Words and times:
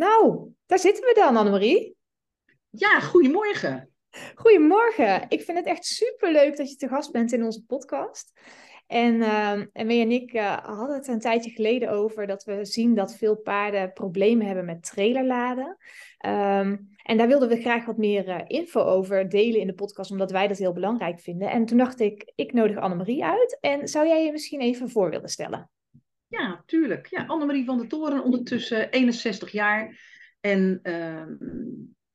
Nou, 0.00 0.52
daar 0.66 0.78
zitten 0.78 1.04
we 1.04 1.14
dan, 1.14 1.36
Annemarie. 1.36 1.96
Ja, 2.70 3.00
goedemorgen. 3.00 3.90
Goedemorgen. 4.34 5.26
Ik 5.28 5.42
vind 5.42 5.58
het 5.58 5.66
echt 5.66 5.84
superleuk 5.84 6.56
dat 6.56 6.70
je 6.70 6.76
te 6.76 6.88
gast 6.88 7.12
bent 7.12 7.32
in 7.32 7.44
onze 7.44 7.64
podcast. 7.64 8.32
En, 8.86 9.14
uh, 9.14 9.50
en 9.72 10.10
ik 10.10 10.32
uh, 10.32 10.56
hadden 10.56 10.96
het 10.96 11.08
een 11.08 11.20
tijdje 11.20 11.50
geleden 11.50 11.90
over 11.90 12.26
dat 12.26 12.44
we 12.44 12.64
zien 12.64 12.94
dat 12.94 13.16
veel 13.16 13.36
paarden 13.36 13.92
problemen 13.92 14.46
hebben 14.46 14.64
met 14.64 14.82
trailerladen. 14.82 15.76
Um, 16.26 16.88
en 17.02 17.16
daar 17.16 17.28
wilden 17.28 17.48
we 17.48 17.60
graag 17.60 17.84
wat 17.84 17.96
meer 17.96 18.28
uh, 18.28 18.40
info 18.46 18.80
over 18.80 19.28
delen 19.28 19.60
in 19.60 19.66
de 19.66 19.74
podcast, 19.74 20.10
omdat 20.10 20.30
wij 20.30 20.48
dat 20.48 20.58
heel 20.58 20.72
belangrijk 20.72 21.20
vinden. 21.20 21.50
En 21.50 21.64
toen 21.64 21.78
dacht 21.78 22.00
ik, 22.00 22.32
ik 22.34 22.52
nodig 22.52 22.76
Annemarie 22.76 23.24
uit. 23.24 23.58
En 23.60 23.88
zou 23.88 24.06
jij 24.06 24.24
je 24.24 24.32
misschien 24.32 24.60
even 24.60 24.90
voor 24.90 25.10
willen 25.10 25.28
stellen? 25.28 25.70
Ja, 26.30 26.62
tuurlijk. 26.66 27.06
Ja, 27.06 27.24
Annemarie 27.26 27.64
van 27.64 27.78
der 27.78 27.88
Toren, 27.88 28.22
ondertussen 28.22 28.90
61 28.90 29.50
jaar. 29.50 30.00
En 30.40 30.80
uh, 30.82 31.26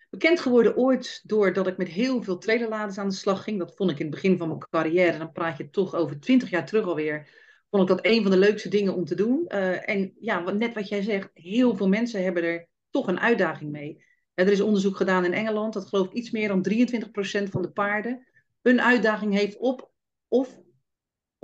bekend 0.09 0.39
geworden 0.39 0.77
ooit 0.77 1.21
doordat 1.23 1.67
ik 1.67 1.77
met 1.77 1.87
heel 1.87 2.23
veel 2.23 2.37
trailerladers 2.37 2.97
aan 2.97 3.09
de 3.09 3.15
slag 3.15 3.43
ging. 3.43 3.59
Dat 3.59 3.75
vond 3.75 3.91
ik 3.91 3.99
in 3.99 4.05
het 4.05 4.15
begin 4.15 4.37
van 4.37 4.47
mijn 4.47 4.59
carrière. 4.69 5.17
Dan 5.17 5.31
praat 5.31 5.57
je 5.57 5.69
toch 5.69 5.95
over 5.95 6.19
20 6.19 6.49
jaar 6.49 6.65
terug 6.65 6.85
alweer. 6.85 7.29
Vond 7.69 7.81
ik 7.81 7.95
dat 7.95 8.05
een 8.05 8.21
van 8.21 8.31
de 8.31 8.37
leukste 8.37 8.69
dingen 8.69 8.95
om 8.95 9.05
te 9.05 9.15
doen. 9.15 9.45
Uh, 9.47 9.89
en 9.89 10.13
ja, 10.19 10.51
net 10.51 10.73
wat 10.73 10.89
jij 10.89 11.01
zegt, 11.01 11.29
heel 11.33 11.75
veel 11.75 11.87
mensen 11.87 12.23
hebben 12.23 12.43
er 12.43 12.67
toch 12.89 13.07
een 13.07 13.19
uitdaging 13.19 13.71
mee. 13.71 14.03
er 14.33 14.51
is 14.51 14.61
onderzoek 14.61 14.95
gedaan 14.95 15.25
in 15.25 15.33
Engeland, 15.33 15.73
dat 15.73 15.87
geloof 15.87 16.07
ik 16.07 16.13
iets 16.13 16.31
meer 16.31 16.47
dan 16.47 16.65
23% 16.69 17.49
van 17.49 17.61
de 17.61 17.71
paarden 17.71 18.27
een 18.61 18.81
uitdaging 18.81 19.33
heeft 19.33 19.57
op 19.57 19.91
of 20.27 20.59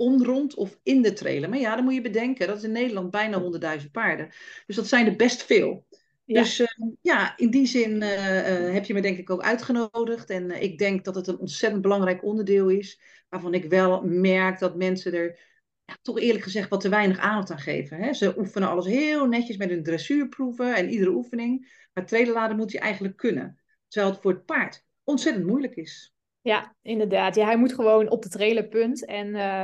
om, 0.02 0.24
rond 0.24 0.54
of 0.54 0.78
in 0.82 1.02
de 1.02 1.12
trailer. 1.12 1.48
Maar 1.48 1.58
ja, 1.58 1.74
dan 1.74 1.84
moet 1.84 1.94
je 1.94 2.00
bedenken, 2.00 2.46
dat 2.46 2.56
is 2.56 2.62
in 2.62 2.72
Nederland 2.72 3.10
bijna 3.10 3.42
100.000 3.80 3.90
paarden. 3.90 4.28
Dus 4.66 4.76
dat 4.76 4.86
zijn 4.86 5.06
er 5.06 5.16
best 5.16 5.42
veel. 5.42 5.86
Ja. 6.24 6.40
Dus 6.40 6.60
uh, 6.60 6.66
ja, 7.00 7.36
in 7.36 7.50
die 7.50 7.66
zin 7.66 7.90
uh, 7.90 8.66
uh, 8.66 8.72
heb 8.72 8.84
je 8.84 8.94
me 8.94 9.00
denk 9.00 9.18
ik 9.18 9.30
ook 9.30 9.42
uitgenodigd. 9.42 10.30
En 10.30 10.62
ik 10.62 10.78
denk 10.78 11.04
dat 11.04 11.14
het 11.14 11.26
een 11.26 11.38
ontzettend 11.38 11.82
belangrijk 11.82 12.24
onderdeel 12.24 12.68
is. 12.68 13.00
Waarvan 13.28 13.54
ik 13.54 13.64
wel 13.64 14.02
merk 14.04 14.58
dat 14.58 14.76
mensen 14.76 15.14
er 15.14 15.38
ja, 15.84 15.96
toch 16.02 16.18
eerlijk 16.18 16.44
gezegd 16.44 16.68
wat 16.68 16.80
te 16.80 16.88
weinig 16.88 17.18
aandacht 17.18 17.50
aan 17.50 17.58
geven. 17.58 17.98
Hè? 17.98 18.12
Ze 18.12 18.38
oefenen 18.38 18.68
alles 18.68 18.86
heel 18.86 19.26
netjes 19.26 19.56
met 19.56 19.70
hun 19.70 19.82
dressuurproeven 19.82 20.76
en 20.76 20.90
iedere 20.90 21.10
oefening. 21.10 21.86
Maar 21.92 22.06
trailerladen 22.06 22.56
moet 22.56 22.72
je 22.72 22.78
eigenlijk 22.78 23.16
kunnen. 23.16 23.60
Terwijl 23.88 24.12
het 24.12 24.22
voor 24.22 24.32
het 24.32 24.44
paard 24.44 24.84
ontzettend 25.04 25.46
moeilijk 25.46 25.74
is. 25.74 26.11
Ja, 26.42 26.74
inderdaad. 26.82 27.34
Ja, 27.34 27.44
hij 27.44 27.56
moet 27.56 27.74
gewoon 27.74 28.10
op 28.10 28.22
de 28.22 28.28
trailerpunt. 28.28 29.04
En 29.04 29.26
uh, 29.28 29.62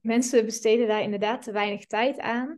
mensen 0.00 0.44
besteden 0.44 0.88
daar 0.88 1.02
inderdaad 1.02 1.42
te 1.42 1.52
weinig 1.52 1.86
tijd 1.86 2.18
aan. 2.18 2.56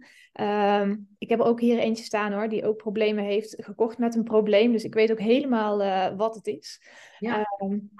Um, 0.82 1.08
ik 1.18 1.28
heb 1.28 1.40
er 1.40 1.46
ook 1.46 1.60
hier 1.60 1.78
eentje 1.78 2.04
staan 2.04 2.32
hoor, 2.32 2.48
die 2.48 2.66
ook 2.66 2.76
problemen 2.76 3.24
heeft 3.24 3.54
gekocht 3.58 3.98
met 3.98 4.14
een 4.14 4.24
probleem. 4.24 4.72
Dus 4.72 4.84
ik 4.84 4.94
weet 4.94 5.10
ook 5.10 5.20
helemaal 5.20 5.82
uh, 5.82 6.16
wat 6.16 6.34
het 6.34 6.46
is. 6.46 6.82
Ja. 7.18 7.46
Um, 7.62 7.90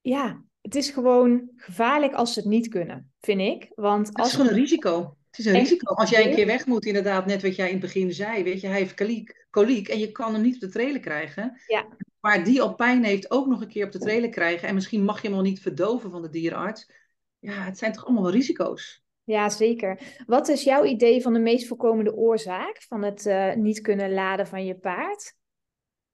ja, 0.00 0.42
het 0.60 0.74
is 0.74 0.90
gewoon 0.90 1.50
gevaarlijk 1.56 2.14
als 2.14 2.32
ze 2.32 2.40
het 2.40 2.48
niet 2.48 2.68
kunnen, 2.68 3.12
vind 3.20 3.40
ik. 3.40 3.72
Want 3.74 4.06
het 4.06 4.16
als 4.16 4.28
is 4.28 4.34
gewoon 4.34 4.48
een 4.50 4.58
risico. 4.58 5.16
Het 5.32 5.46
is 5.46 5.46
een 5.46 5.58
risico. 5.58 5.94
Als 5.94 6.10
jij 6.10 6.28
een 6.28 6.34
keer 6.34 6.46
weg 6.46 6.66
moet, 6.66 6.84
inderdaad, 6.84 7.26
net 7.26 7.42
wat 7.42 7.56
jij 7.56 7.66
in 7.66 7.72
het 7.72 7.80
begin 7.80 8.12
zei. 8.12 8.42
Weet 8.42 8.60
je, 8.60 8.66
hij 8.66 8.78
heeft 8.78 8.94
koliek, 8.94 9.46
koliek 9.50 9.88
en 9.88 9.98
je 9.98 10.12
kan 10.12 10.32
hem 10.32 10.42
niet 10.42 10.54
op 10.54 10.60
de 10.60 10.68
trailer 10.68 11.00
krijgen. 11.00 11.60
Ja. 11.66 11.86
Maar 12.20 12.44
die 12.44 12.62
al 12.62 12.74
pijn 12.74 13.04
heeft, 13.04 13.30
ook 13.30 13.46
nog 13.46 13.60
een 13.60 13.68
keer 13.68 13.84
op 13.84 13.92
de 13.92 13.98
trailer 13.98 14.28
krijgen. 14.28 14.68
En 14.68 14.74
misschien 14.74 15.04
mag 15.04 15.22
je 15.22 15.28
hem 15.28 15.36
al 15.36 15.42
niet 15.42 15.60
verdoven 15.60 16.10
van 16.10 16.22
de 16.22 16.28
dierenarts. 16.28 16.90
Ja, 17.38 17.64
het 17.64 17.78
zijn 17.78 17.92
toch 17.92 18.04
allemaal 18.04 18.30
risico's. 18.30 19.04
Ja, 19.24 19.48
zeker. 19.48 20.00
Wat 20.26 20.48
is 20.48 20.64
jouw 20.64 20.84
idee 20.84 21.22
van 21.22 21.32
de 21.32 21.38
meest 21.38 21.66
voorkomende 21.66 22.14
oorzaak 22.14 22.82
van 22.82 23.02
het 23.02 23.26
uh, 23.26 23.54
niet 23.54 23.80
kunnen 23.80 24.12
laden 24.12 24.46
van 24.46 24.64
je 24.64 24.74
paard? 24.74 25.36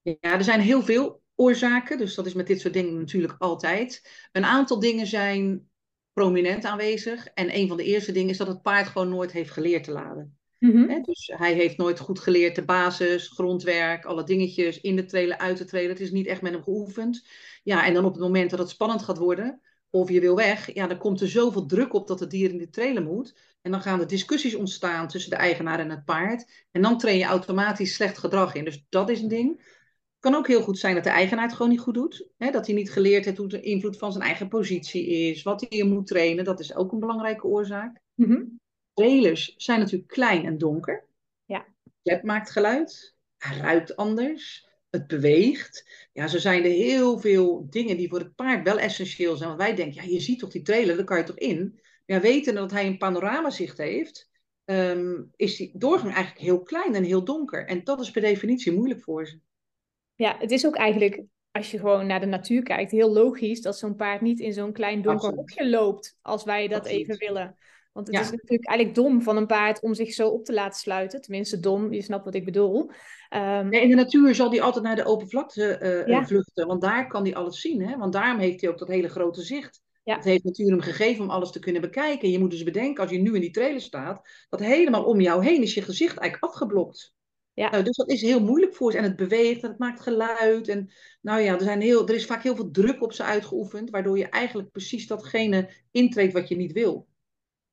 Ja, 0.03 0.17
er 0.21 0.45
zijn 0.45 0.61
heel 0.61 0.83
veel 0.83 1.23
oorzaken. 1.35 1.99
Dus 1.99 2.15
dat 2.15 2.27
is 2.27 2.35
met 2.35 2.47
dit 2.47 2.61
soort 2.61 2.75
dingen 2.75 2.99
natuurlijk 2.99 3.35
altijd. 3.39 4.11
Een 4.33 4.45
aantal 4.45 4.81
dingen 4.81 5.07
zijn 5.07 5.69
prominent 6.19 6.65
aanwezig. 6.65 7.27
En 7.35 7.57
een 7.57 7.69
van 7.69 7.77
de 7.77 7.85
eerste 7.85 8.13
dingen 8.13 8.31
is 8.31 8.37
dat 8.37 8.47
het 8.47 8.63
paard 8.63 8.87
gewoon 8.87 9.09
nooit 9.09 9.33
heeft 9.33 9.51
geleerd 9.51 9.85
te 9.85 9.93
laden. 9.93 10.39
He, 10.91 11.01
dus 11.01 11.33
hij 11.37 11.53
heeft 11.53 11.77
nooit 11.77 11.99
goed 11.99 12.21
geleerd 12.21 12.55
de 12.55 12.65
basis, 12.65 13.29
grondwerk, 13.29 14.05
alle 14.05 14.25
dingetjes 14.25 14.81
in 14.81 14.97
de 14.97 15.05
trailer, 15.05 15.39
uit 15.39 15.59
de 15.59 15.65
trailer. 15.65 15.91
Het 15.91 16.01
is 16.01 16.11
niet 16.11 16.27
echt 16.27 16.43
met 16.43 16.53
hem 16.53 16.63
geoefend. 16.63 17.27
Ja, 17.63 17.87
en 17.87 17.95
dan 17.95 18.05
op 18.05 18.13
het 18.13 18.23
moment 18.23 18.51
dat 18.51 18.59
het 18.59 18.69
spannend 18.69 19.03
gaat 19.03 19.19
worden, 19.19 19.61
of 19.91 20.11
je 20.11 20.21
wil 20.21 20.37
weg, 20.37 20.75
ja, 20.75 20.87
dan 20.87 20.99
komt 20.99 21.21
er 21.21 21.29
zoveel 21.29 21.67
druk 21.67 21.95
op 21.95 22.07
dat 22.07 22.21
het 22.21 22.31
dier 22.31 22.51
in 22.51 22.59
de 22.59 22.71
trailer 22.71 23.03
moet. 23.03 23.39
En 23.63 23.71
dan 23.71 23.83
gaan 23.83 24.01
er 24.01 24.07
discussies 24.07 24.55
ontstaan 24.55 25.09
tussen 25.09 25.31
de 25.31 25.37
eigenaar 25.37 25.79
en 25.79 25.91
het 25.91 26.05
paard. 26.05 26.67
En 26.71 26.83
dan 26.83 26.99
train 26.99 27.19
je 27.19 27.25
automatisch 27.25 27.95
slecht 27.95 28.19
gedrag 28.19 28.55
in. 28.55 28.65
Dus 28.65 28.87
dat 28.89 29.11
is 29.11 29.21
een 29.21 29.29
ding. 29.29 29.77
Het 30.21 30.31
kan 30.31 30.35
ook 30.35 30.47
heel 30.47 30.63
goed 30.63 30.79
zijn 30.79 30.95
dat 30.95 31.05
de 31.05 31.11
eigenaar 31.11 31.45
het 31.45 31.55
gewoon 31.55 31.71
niet 31.71 31.81
goed 31.81 31.95
doet. 31.95 32.29
Hè? 32.37 32.51
Dat 32.51 32.67
hij 32.67 32.75
niet 32.75 32.93
geleerd 32.93 33.25
heeft 33.25 33.37
hoe 33.37 33.49
de 33.49 33.61
invloed 33.61 33.99
van 33.99 34.13
zijn 34.13 34.25
eigen 34.25 34.49
positie 34.49 35.07
is. 35.07 35.43
Wat 35.43 35.67
hij 35.69 35.83
moet 35.83 36.07
trainen, 36.07 36.45
dat 36.45 36.61
is 36.61 36.75
ook 36.75 36.93
een 36.93 37.01
belangrijke 37.01 37.47
oorzaak. 37.47 38.01
Mm-hmm 38.15 38.59
trailers 38.99 39.55
zijn 39.57 39.81
natuurlijk 39.81 40.11
klein 40.11 40.45
en 40.45 40.59
donker. 40.59 41.07
Ja. 41.45 41.67
Het 42.03 42.23
maakt 42.23 42.51
geluid. 42.51 43.17
Hij 43.39 43.57
ruikt 43.57 43.97
anders. 43.97 44.67
Het 44.91 45.07
beweegt. 45.07 46.09
Ja, 46.13 46.27
zo 46.27 46.39
zijn 46.39 46.65
er 46.65 46.71
heel 46.71 47.19
veel 47.19 47.67
dingen 47.71 47.97
die 47.97 48.09
voor 48.09 48.19
het 48.19 48.35
paard 48.35 48.65
wel 48.65 48.79
essentieel 48.79 49.37
zijn. 49.37 49.49
Want 49.49 49.61
wij 49.61 49.75
denken, 49.75 50.03
ja, 50.03 50.11
je 50.11 50.21
ziet 50.21 50.39
toch 50.39 50.51
die 50.51 50.63
trailer, 50.63 50.97
daar 50.97 51.05
kan 51.05 51.19
je 51.19 51.25
toch 51.25 51.39
in? 51.39 51.81
Ja, 52.07 52.21
weten 52.21 52.55
dat 52.55 52.71
hij 52.71 52.87
een 52.87 52.99
panoramazicht 52.99 53.79
heeft, 53.79 54.31
um, 54.65 55.31
is 55.37 55.57
die 55.57 55.71
doorgang 55.75 56.15
eigenlijk 56.15 56.45
heel 56.45 56.63
klein 56.63 56.95
en 56.95 57.05
heel 57.05 57.25
donker. 57.25 57.67
En 57.67 57.85
dat 57.85 58.01
is 58.01 58.11
per 58.11 58.23
definitie 58.23 58.73
moeilijk 58.73 59.03
voor 59.03 59.27
ze. 59.27 59.41
Ja, 60.19 60.37
het 60.39 60.51
is 60.51 60.67
ook 60.67 60.77
eigenlijk, 60.77 61.23
als 61.51 61.71
je 61.71 61.79
gewoon 61.79 62.07
naar 62.07 62.21
de 62.21 62.27
natuur 62.27 62.63
kijkt, 62.63 62.91
heel 62.91 63.13
logisch 63.13 63.61
dat 63.61 63.79
zo'n 63.79 63.97
paard 63.97 64.21
niet 64.21 64.41
in 64.41 64.53
zo'n 64.53 64.73
klein 64.73 65.03
donker 65.03 65.35
hokje 65.35 65.69
loopt, 65.69 66.19
als 66.23 66.45
wij 66.45 66.69
dat 66.69 66.79
Absoluut. 66.79 67.01
even 67.01 67.17
willen. 67.19 67.57
Want 67.93 68.07
het 68.07 68.21
is 68.21 68.31
natuurlijk 68.31 68.69
eigenlijk 68.69 68.99
dom 68.99 69.23
van 69.23 69.37
een 69.37 69.47
paard 69.47 69.81
om 69.81 69.95
zich 69.95 70.13
zo 70.13 70.29
op 70.29 70.45
te 70.45 70.53
laten 70.53 70.81
sluiten. 70.81 71.21
Tenminste, 71.21 71.61
dom, 71.61 71.93
je 71.93 72.03
snapt 72.03 72.25
wat 72.25 72.35
ik 72.35 72.45
bedoel. 72.45 72.91
Um, 73.35 73.69
nee, 73.69 73.83
in 73.83 73.89
de 73.89 73.95
natuur 73.95 74.35
zal 74.35 74.51
hij 74.51 74.61
altijd 74.61 74.85
naar 74.85 74.97
de 74.97 75.05
open 75.05 75.29
vlakte 75.29 75.79
uh, 75.83 76.07
ja. 76.07 76.27
vluchten, 76.27 76.67
want 76.67 76.81
daar 76.81 77.09
kan 77.09 77.23
hij 77.23 77.35
alles 77.35 77.61
zien. 77.61 77.83
Hè? 77.83 77.97
Want 77.97 78.13
daarom 78.13 78.39
heeft 78.39 78.61
hij 78.61 78.71
ook 78.71 78.79
dat 78.79 78.89
hele 78.89 79.09
grote 79.09 79.43
zicht. 79.43 79.83
Ja. 80.03 80.15
Het 80.15 80.25
heeft 80.25 80.45
natuur 80.45 80.71
hem 80.71 80.81
gegeven 80.81 81.25
om 81.25 81.31
alles 81.31 81.51
te 81.51 81.59
kunnen 81.59 81.83
bekijken. 81.83 82.31
Je 82.31 82.39
moet 82.39 82.51
dus 82.51 82.63
bedenken, 82.63 83.03
als 83.03 83.13
je 83.13 83.19
nu 83.19 83.35
in 83.35 83.41
die 83.41 83.51
trailer 83.51 83.81
staat, 83.81 84.47
dat 84.49 84.61
helemaal 84.61 85.05
om 85.05 85.21
jou 85.21 85.45
heen 85.45 85.63
is 85.63 85.75
je 85.75 85.83
gezicht 85.83 86.19
eigenlijk 86.19 86.53
afgeblokt. 86.53 87.15
Ja. 87.59 87.71
Nou, 87.71 87.85
dus 87.85 87.97
dat 87.97 88.11
is 88.11 88.23
heel 88.23 88.41
moeilijk 88.41 88.75
voor 88.75 88.93
ze. 88.93 88.99
En 88.99 89.05
het 89.05 89.17
beweegt 89.17 89.63
en 89.63 89.69
het 89.69 89.79
maakt 89.79 90.01
geluid. 90.01 90.69
En 90.69 90.91
nou 91.21 91.41
ja, 91.41 91.55
er, 91.55 91.61
zijn 91.61 91.81
heel, 91.81 92.09
er 92.09 92.15
is 92.15 92.27
vaak 92.27 92.43
heel 92.43 92.57
veel 92.57 92.71
druk 92.71 93.03
op 93.03 93.13
ze 93.13 93.23
uitgeoefend, 93.23 93.91
waardoor 93.91 94.19
je 94.19 94.29
eigenlijk 94.29 94.71
precies 94.71 95.07
datgene 95.07 95.69
intreedt 95.91 96.33
wat 96.33 96.49
je 96.49 96.57
niet 96.57 96.73
wil. 96.73 97.07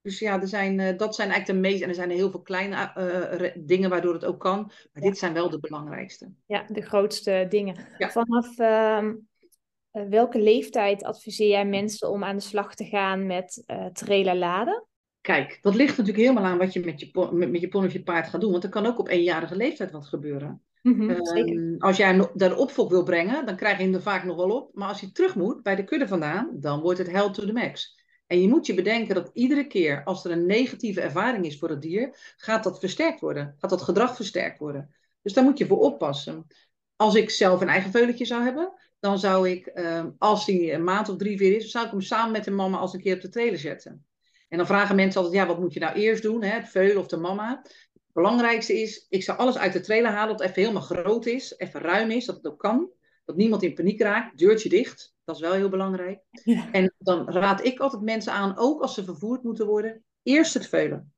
Dus 0.01 0.19
ja, 0.19 0.41
er 0.41 0.47
zijn, 0.47 0.79
uh, 0.79 0.97
dat 0.97 1.15
zijn 1.15 1.29
eigenlijk 1.29 1.61
de 1.61 1.67
meest. 1.69 1.83
En 1.83 1.89
er 1.89 1.95
zijn 1.95 2.09
heel 2.09 2.31
veel 2.31 2.41
kleine 2.41 2.91
uh, 2.97 3.51
dingen 3.65 3.89
waardoor 3.89 4.13
het 4.13 4.25
ook 4.25 4.39
kan. 4.39 4.71
Maar 4.93 5.03
dit 5.03 5.17
zijn 5.17 5.33
wel 5.33 5.49
de 5.49 5.59
belangrijkste. 5.59 6.31
Ja, 6.45 6.65
de 6.67 6.81
grootste 6.81 7.45
dingen. 7.49 7.75
Ja. 7.97 8.09
Vanaf 8.09 8.59
uh, 8.59 9.09
welke 9.91 10.39
leeftijd 10.39 11.03
adviseer 11.03 11.49
jij 11.49 11.65
mensen 11.65 12.09
om 12.09 12.23
aan 12.23 12.35
de 12.35 12.41
slag 12.41 12.75
te 12.75 12.85
gaan 12.85 13.25
met 13.25 13.63
uh, 13.67 13.85
trailer 13.85 14.35
laden? 14.35 14.87
Kijk, 15.25 15.59
dat 15.61 15.75
ligt 15.75 15.97
natuurlijk 15.97 16.27
helemaal 16.27 16.51
aan 16.51 16.57
wat 16.57 16.73
je 16.73 16.79
met 16.79 16.99
je, 16.99 17.29
met, 17.31 17.51
met 17.51 17.61
je 17.61 17.67
pony 17.67 17.85
of 17.85 17.93
je 17.93 18.03
paard 18.03 18.27
gaat 18.27 18.41
doen. 18.41 18.51
Want 18.51 18.63
er 18.63 18.69
kan 18.69 18.85
ook 18.85 18.99
op 18.99 19.07
eenjarige 19.07 19.55
leeftijd 19.55 19.91
wat 19.91 20.05
gebeuren. 20.05 20.61
Mm-hmm, 20.81 21.09
um, 21.09 21.75
als 21.79 21.97
jij 21.97 22.29
daar 22.33 22.49
de 22.49 22.55
opvolg 22.55 22.89
wil 22.89 23.03
brengen, 23.03 23.45
dan 23.45 23.55
krijg 23.55 23.77
je 23.77 23.83
hem 23.83 23.93
er 23.93 24.01
vaak 24.01 24.23
nog 24.23 24.35
wel 24.35 24.49
op. 24.49 24.69
Maar 24.73 24.87
als 24.87 25.01
hij 25.01 25.09
terug 25.13 25.35
moet 25.35 25.63
bij 25.63 25.75
de 25.75 25.83
kudde 25.83 26.07
vandaan, 26.07 26.49
dan 26.53 26.81
wordt 26.81 26.97
het 26.97 27.11
hell 27.11 27.31
to 27.31 27.45
the 27.45 27.53
max. 27.53 27.99
En 28.27 28.41
je 28.41 28.47
moet 28.47 28.65
je 28.65 28.73
bedenken 28.73 29.15
dat 29.15 29.29
iedere 29.33 29.67
keer 29.67 30.03
als 30.03 30.25
er 30.25 30.31
een 30.31 30.45
negatieve 30.45 31.01
ervaring 31.01 31.45
is 31.45 31.59
voor 31.59 31.69
het 31.69 31.81
dier, 31.81 32.33
gaat 32.37 32.63
dat 32.63 32.79
versterkt 32.79 33.19
worden. 33.19 33.55
Gaat 33.57 33.69
dat 33.69 33.81
gedrag 33.81 34.15
versterkt 34.15 34.59
worden. 34.59 34.95
Dus 35.21 35.33
daar 35.33 35.43
moet 35.43 35.57
je 35.57 35.67
voor 35.67 35.79
oppassen. 35.79 36.47
Als 36.95 37.15
ik 37.15 37.29
zelf 37.29 37.61
een 37.61 37.69
eigen 37.69 37.91
veulentje 37.91 38.25
zou 38.25 38.43
hebben, 38.43 38.73
dan 38.99 39.19
zou 39.19 39.49
ik, 39.49 39.71
uh, 39.73 40.05
als 40.17 40.45
hij 40.45 40.73
een 40.73 40.83
maand 40.83 41.09
of 41.09 41.17
drie, 41.17 41.37
vier 41.37 41.55
is, 41.55 41.71
zou 41.71 41.85
ik 41.85 41.91
hem 41.91 42.01
samen 42.01 42.31
met 42.31 42.43
de 42.43 42.51
mama 42.51 42.77
als 42.77 42.93
een 42.93 43.01
keer 43.01 43.15
op 43.15 43.21
de 43.21 43.29
trailer 43.29 43.59
zetten. 43.59 44.05
En 44.47 44.57
dan 44.57 44.67
vragen 44.67 44.95
mensen 44.95 45.21
altijd, 45.21 45.41
ja, 45.41 45.47
wat 45.47 45.59
moet 45.59 45.73
je 45.73 45.79
nou 45.79 45.95
eerst 45.95 46.23
doen, 46.23 46.43
hè, 46.43 46.49
het 46.49 46.69
veulen 46.69 46.97
of 46.97 47.07
de 47.07 47.17
mama? 47.17 47.61
belangrijkste 48.15 48.81
is, 48.81 49.05
ik 49.09 49.23
zou 49.23 49.37
alles 49.37 49.57
uit 49.57 49.73
de 49.73 49.79
trailer 49.79 50.11
halen 50.11 50.29
dat 50.29 50.39
het 50.39 50.49
even 50.49 50.61
helemaal 50.61 50.81
groot 50.81 51.25
is, 51.25 51.53
even 51.57 51.81
ruim 51.81 52.11
is, 52.11 52.25
dat 52.25 52.35
het 52.35 52.47
ook 52.47 52.59
kan. 52.59 52.89
Dat 53.25 53.35
niemand 53.35 53.63
in 53.63 53.73
paniek 53.73 54.01
raakt, 54.01 54.37
deurtje 54.37 54.69
dicht. 54.69 55.13
Dat 55.23 55.35
is 55.35 55.41
wel 55.41 55.53
heel 55.53 55.69
belangrijk. 55.69 56.19
Ja. 56.43 56.71
En 56.71 56.93
dan 56.97 57.29
raad 57.29 57.65
ik 57.65 57.79
altijd 57.79 58.01
mensen 58.01 58.33
aan, 58.33 58.57
ook 58.57 58.81
als 58.81 58.93
ze 58.93 59.03
vervoerd 59.03 59.43
moeten 59.43 59.65
worden, 59.65 60.03
eerst 60.23 60.53
het 60.53 60.67
veulen. 60.67 61.13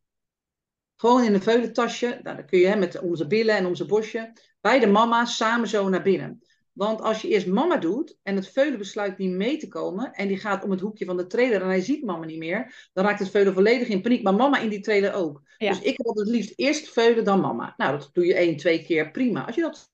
Gewoon 0.95 1.23
in 1.23 1.33
een 1.33 1.41
veulentasje, 1.41 2.19
nou, 2.23 2.35
dan 2.35 2.45
kun 2.45 2.59
je 2.59 2.67
hè, 2.67 2.75
met 2.75 2.99
om 2.99 3.15
zijn 3.15 3.29
billen 3.29 3.55
en 3.55 3.65
om 3.65 3.75
zijn 3.75 3.87
bosje, 3.87 4.33
beide 4.61 4.87
mama's 4.87 5.35
samen 5.35 5.67
zo 5.67 5.89
naar 5.89 6.03
binnen. 6.03 6.41
Want 6.77 7.01
als 7.01 7.21
je 7.21 7.27
eerst 7.27 7.47
mama 7.47 7.77
doet 7.77 8.17
en 8.23 8.35
het 8.35 8.49
veulen 8.49 8.77
besluit 8.77 9.17
niet 9.17 9.31
mee 9.31 9.57
te 9.57 9.67
komen 9.67 10.13
en 10.13 10.27
die 10.27 10.37
gaat 10.37 10.63
om 10.63 10.71
het 10.71 10.79
hoekje 10.79 11.05
van 11.05 11.17
de 11.17 11.27
trailer 11.27 11.61
en 11.61 11.67
hij 11.67 11.81
ziet 11.81 12.03
mama 12.03 12.25
niet 12.25 12.37
meer, 12.37 12.89
dan 12.93 13.05
raakt 13.05 13.19
het 13.19 13.29
veulen 13.29 13.53
volledig 13.53 13.87
in 13.87 14.01
paniek. 14.01 14.23
Maar 14.23 14.35
mama 14.35 14.59
in 14.59 14.69
die 14.69 14.79
trailer 14.79 15.13
ook. 15.13 15.41
Ja. 15.57 15.69
Dus 15.69 15.81
ik 15.81 15.99
altijd 15.99 16.27
het 16.27 16.35
liefst 16.35 16.53
eerst 16.55 16.89
veulen 16.89 17.23
dan 17.23 17.39
mama. 17.39 17.73
Nou, 17.77 17.97
dat 17.97 18.09
doe 18.13 18.25
je 18.25 18.33
één, 18.33 18.57
twee 18.57 18.83
keer, 18.83 19.11
prima. 19.11 19.45
Als 19.45 19.55
je 19.55 19.61
dat 19.61 19.91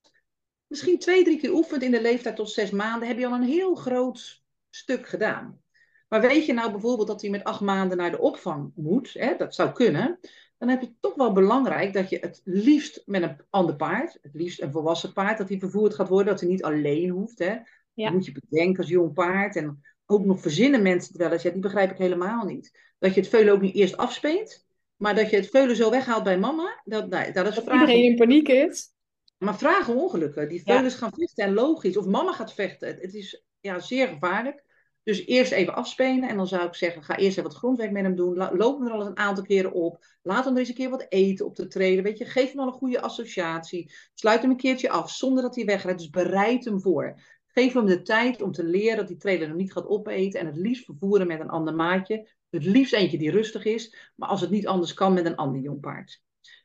misschien 0.66 0.98
twee, 0.98 1.24
drie 1.24 1.38
keer 1.38 1.52
oefent 1.52 1.82
in 1.82 1.90
de 1.90 2.02
leeftijd 2.02 2.36
tot 2.36 2.50
zes 2.50 2.70
maanden, 2.70 3.08
heb 3.08 3.18
je 3.18 3.26
al 3.26 3.34
een 3.34 3.42
heel 3.42 3.74
groot 3.74 4.42
stuk 4.70 5.08
gedaan. 5.08 5.60
Maar 6.08 6.20
weet 6.20 6.46
je 6.46 6.52
nou 6.52 6.70
bijvoorbeeld 6.70 7.08
dat 7.08 7.20
hij 7.20 7.30
met 7.30 7.44
acht 7.44 7.60
maanden 7.60 7.96
naar 7.96 8.10
de 8.10 8.20
opvang 8.20 8.72
moet, 8.74 9.12
hè, 9.12 9.36
dat 9.36 9.54
zou 9.54 9.72
kunnen, 9.72 10.18
dan 10.58 10.68
heb 10.68 10.80
je 10.80 10.86
het 10.86 10.96
toch 11.00 11.14
wel 11.14 11.32
belangrijk 11.32 11.92
dat 11.92 12.10
je 12.10 12.18
het 12.20 12.40
liefst 12.44 13.02
met 13.06 13.22
een 13.22 13.36
ander 13.50 13.76
paard, 13.76 14.18
het 14.22 14.34
liefst 14.34 14.62
een 14.62 14.72
volwassen 14.72 15.12
paard, 15.12 15.38
dat 15.38 15.48
hij 15.48 15.58
vervoerd 15.58 15.94
gaat 15.94 16.08
worden, 16.08 16.26
dat 16.32 16.40
hij 16.40 16.48
niet 16.50 16.62
alleen 16.62 17.08
hoeft. 17.10 17.38
Hè. 17.38 17.54
Ja. 17.92 18.04
Dat 18.04 18.12
moet 18.12 18.24
je 18.26 18.38
bedenken 18.48 18.78
als 18.82 18.88
jong 18.88 19.12
paard. 19.12 19.56
En 19.56 19.82
ook 20.06 20.24
nog 20.24 20.40
verzinnen 20.40 20.82
mensen 20.82 21.12
het 21.12 21.22
wel 21.22 21.32
eens, 21.32 21.42
ja, 21.42 21.50
die 21.50 21.60
begrijp 21.60 21.90
ik 21.90 21.98
helemaal 21.98 22.44
niet. 22.44 22.78
Dat 22.98 23.14
je 23.14 23.20
het 23.20 23.28
veulen 23.28 23.52
ook 23.52 23.60
niet 23.60 23.74
eerst 23.74 23.96
afspeent, 23.96 24.66
maar 24.96 25.14
dat 25.14 25.30
je 25.30 25.36
het 25.36 25.48
veulen 25.48 25.76
zo 25.76 25.90
weghaalt 25.90 26.24
bij 26.24 26.38
mama, 26.38 26.80
dat, 26.84 27.08
nee, 27.08 27.32
dat 27.32 27.46
is 27.46 27.54
Dat 27.54 27.64
vragen. 27.64 27.80
iedereen 27.88 28.10
in 28.10 28.16
paniek 28.16 28.48
is. 28.48 28.92
Maar 29.38 29.58
vragen 29.58 29.96
ongelukken. 29.96 30.48
Die 30.48 30.62
Ja. 30.64 30.72
veulens 30.74 30.94
gaan 30.94 31.12
vechten 31.16 31.44
en 31.44 31.52
logisch. 31.54 31.96
Of 31.96 32.06
mama 32.06 32.32
gaat 32.32 32.54
vechten. 32.54 32.88
Het, 32.88 33.02
het 33.02 33.14
is 33.14 33.44
ja, 33.60 33.78
zeer 33.78 34.08
gevaarlijk. 34.08 34.63
Dus 35.04 35.26
eerst 35.26 35.52
even 35.52 35.74
afspelen. 35.74 36.28
En 36.28 36.36
dan 36.36 36.46
zou 36.46 36.66
ik 36.66 36.74
zeggen, 36.74 37.02
ga 37.02 37.16
eerst 37.16 37.30
even 37.30 37.42
wat 37.50 37.58
grondwerk 37.58 37.90
met 37.90 38.02
hem 38.02 38.16
doen. 38.16 38.36
Loop 38.36 38.78
hem 38.78 38.86
er 38.86 38.92
al 38.92 38.98
eens 38.98 39.08
een 39.08 39.16
aantal 39.16 39.44
keren 39.44 39.72
op. 39.72 40.04
Laat 40.22 40.44
hem 40.44 40.52
er 40.52 40.58
eens 40.58 40.68
een 40.68 40.74
keer 40.74 40.90
wat 40.90 41.06
eten 41.08 41.46
op 41.46 41.56
de 41.56 41.66
trailer. 41.66 42.02
Weet 42.02 42.18
je, 42.18 42.24
geef 42.24 42.50
hem 42.50 42.60
al 42.60 42.66
een 42.66 42.72
goede 42.72 43.00
associatie. 43.00 43.92
Sluit 44.14 44.40
hem 44.40 44.50
een 44.50 44.56
keertje 44.56 44.90
af 44.90 45.10
zonder 45.10 45.42
dat 45.42 45.54
hij 45.54 45.64
wegrijdt. 45.64 45.98
Dus 45.98 46.10
bereid 46.10 46.64
hem 46.64 46.80
voor. 46.80 47.20
Geef 47.46 47.72
hem 47.72 47.86
de 47.86 48.02
tijd 48.02 48.42
om 48.42 48.52
te 48.52 48.64
leren 48.64 48.96
dat 48.96 49.08
die 49.08 49.16
trailer 49.16 49.48
hem 49.48 49.56
niet 49.56 49.72
gaat 49.72 49.86
opeten. 49.86 50.40
En 50.40 50.46
het 50.46 50.56
liefst 50.56 50.84
vervoeren 50.84 51.26
met 51.26 51.40
een 51.40 51.50
ander 51.50 51.74
maatje. 51.74 52.28
Het 52.50 52.64
liefst 52.64 52.92
eentje 52.92 53.18
die 53.18 53.30
rustig 53.30 53.64
is. 53.64 54.12
Maar 54.16 54.28
als 54.28 54.40
het 54.40 54.50
niet 54.50 54.66
anders 54.66 54.94
kan, 54.94 55.12
met 55.12 55.26
een 55.26 55.36
ander 55.36 55.60
jong 55.60 55.80
paard. 55.80 56.22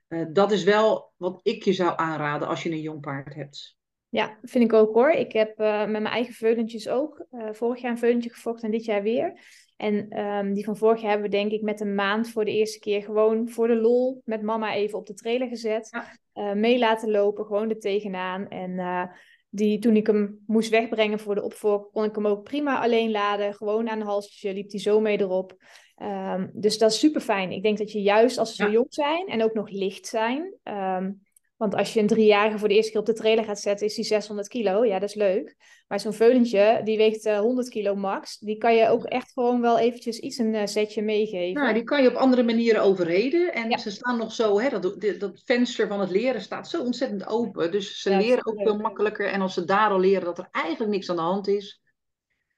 Eh, 0.08 0.26
dat 0.34 0.52
is 0.52 0.64
wel 0.64 1.14
wat 1.18 1.40
ik 1.44 1.64
je 1.64 1.74
zou 1.74 1.94
aanraden 1.96 2.48
als 2.48 2.64
je 2.64 2.72
een 2.72 2.82
jong 2.82 3.02
paard 3.02 3.34
hebt. 3.34 3.79
Ja, 4.10 4.38
vind 4.42 4.64
ik 4.64 4.74
ook 4.74 4.94
hoor. 4.94 5.12
Ik 5.12 5.32
heb 5.32 5.60
eh, 5.60 5.80
met 5.80 5.90
mijn 5.90 6.06
eigen 6.06 6.34
veulentjes 6.34 6.88
ook 6.90 7.26
eh, 7.32 7.48
vorig 7.52 7.82
jaar 7.82 7.92
een 7.92 7.98
veulentje 7.98 8.30
gefokt 8.30 8.64
en 8.64 8.72
dit 8.72 8.86
jaar 8.86 9.04
weer. 9.04 9.40
En 9.78 10.10
ehm, 10.10 10.54
die 10.54 10.64
van 10.64 10.78
vorig 10.78 11.02
jaar 11.02 11.10
hebben 11.12 11.30
we 11.30 11.36
denk 11.38 11.52
ik 11.52 11.62
met 11.62 11.80
een 11.82 11.96
maand 11.96 12.30
voor 12.30 12.46
de 12.46 12.52
eerste 12.52 12.80
keer 12.80 13.02
gewoon 13.02 13.50
voor 13.50 13.68
de 13.68 13.76
lol 13.76 14.22
met 14.26 14.42
mama 14.42 14.74
even 14.74 14.98
op 15.00 15.06
de 15.06 15.14
trailer 15.14 15.48
gezet. 15.48 15.88
Ja. 15.92 16.18
Eh, 16.34 16.54
mee 16.54 16.80
laten 16.80 17.12
lopen, 17.12 17.46
gewoon 17.46 17.70
er 17.70 17.80
tegenaan. 17.80 18.48
En 18.48 19.10
die, 19.50 19.80
toen 19.80 19.96
ik 19.96 20.08
hem 20.08 20.44
moest 20.48 20.70
wegbrengen 20.70 21.20
voor 21.20 21.36
de 21.36 21.44
opvolger, 21.44 21.88
kon 21.92 22.04
ik 22.04 22.16
hem 22.16 22.28
ook 22.28 22.44
prima 22.44 22.82
alleen 22.82 23.12
laden. 23.12 23.54
Gewoon 23.54 23.90
aan 23.90 24.00
een 24.00 24.06
halsje 24.06 24.54
liep 24.54 24.72
hij 24.72 24.80
zo 24.80 25.00
mee 25.00 25.20
erop. 25.20 25.56
Ehm, 25.96 26.48
dus 26.54 26.78
dat 26.78 26.92
is 26.92 27.00
super 27.00 27.22
fijn. 27.22 27.52
Ik 27.52 27.64
denk 27.64 27.78
dat 27.78 27.92
je 27.92 28.02
juist 28.02 28.38
als 28.38 28.56
ze 28.56 28.64
Ja. 28.64 28.70
zo 28.70 28.76
jong 28.76 28.94
zijn 28.94 29.28
en 29.28 29.44
ook 29.44 29.54
nog 29.54 29.70
licht 29.70 30.08
zijn. 30.08 30.54
ehm, 30.64 31.12
want 31.60 31.76
als 31.76 31.94
je 31.94 32.00
een 32.00 32.08
driejarige 32.08 32.58
voor 32.58 32.68
de 32.68 32.74
eerste 32.74 32.92
keer 32.92 33.00
op 33.00 33.06
de 33.06 33.14
trailer 33.14 33.44
gaat 33.44 33.60
zetten, 33.60 33.86
is 33.88 33.96
die 33.96 34.04
600 34.06 34.48
kilo. 34.48 34.86
Ja, 34.86 35.00
dat 35.00 35.10
is 35.10 35.16
leuk. 35.16 35.56
Maar 35.88 36.00
zo'n 36.00 36.14
veulentje, 36.14 36.82
die 36.84 36.98
weegt 36.98 37.26
eh, 37.26 37.40
100 37.40 37.70
kilo 37.70 37.96
max. 37.96 38.38
Die 38.38 38.58
kan 38.58 38.76
je 38.76 38.88
ook 38.88 39.04
echt 39.04 39.32
gewoon 39.32 39.62
wel 39.62 39.80
eventjes 39.80 40.20
iets 40.20 40.38
een 40.38 40.56
eh, 40.56 40.66
setje 40.66 41.02
meegeven. 41.02 41.62
Nou, 41.62 41.74
die 41.74 41.84
kan 41.84 42.02
je 42.02 42.10
op 42.10 42.16
andere 42.16 42.44
manieren 42.44 42.82
overreden. 42.82 43.54
En 43.54 43.70
Ja. 43.70 43.78
ze 43.78 43.92
staan 43.92 44.18
nog 44.18 44.34
zo, 44.34 44.60
hè, 44.60 44.80
dat, 44.80 45.06
dat 45.20 45.42
venster 45.46 45.88
van 45.88 46.00
het 46.00 46.10
leren 46.10 46.42
staat 46.42 46.70
zo 46.70 46.84
ontzettend 46.84 47.28
open. 47.28 47.72
Dus 47.72 48.02
ze 48.02 48.10
Ja, 48.10 48.18
leren 48.18 48.46
ook 48.46 48.62
veel 48.62 48.78
makkelijker. 48.78 49.28
En 49.28 49.42
als 49.42 49.54
ze 49.54 49.66
daar 49.66 49.90
al 49.90 50.00
leren 50.00 50.26
dat 50.26 50.38
er 50.38 50.48
eigenlijk 50.52 50.92
niks 50.92 51.10
aan 51.10 51.16
de 51.16 51.22
hand 51.22 51.48
is, 51.48 51.82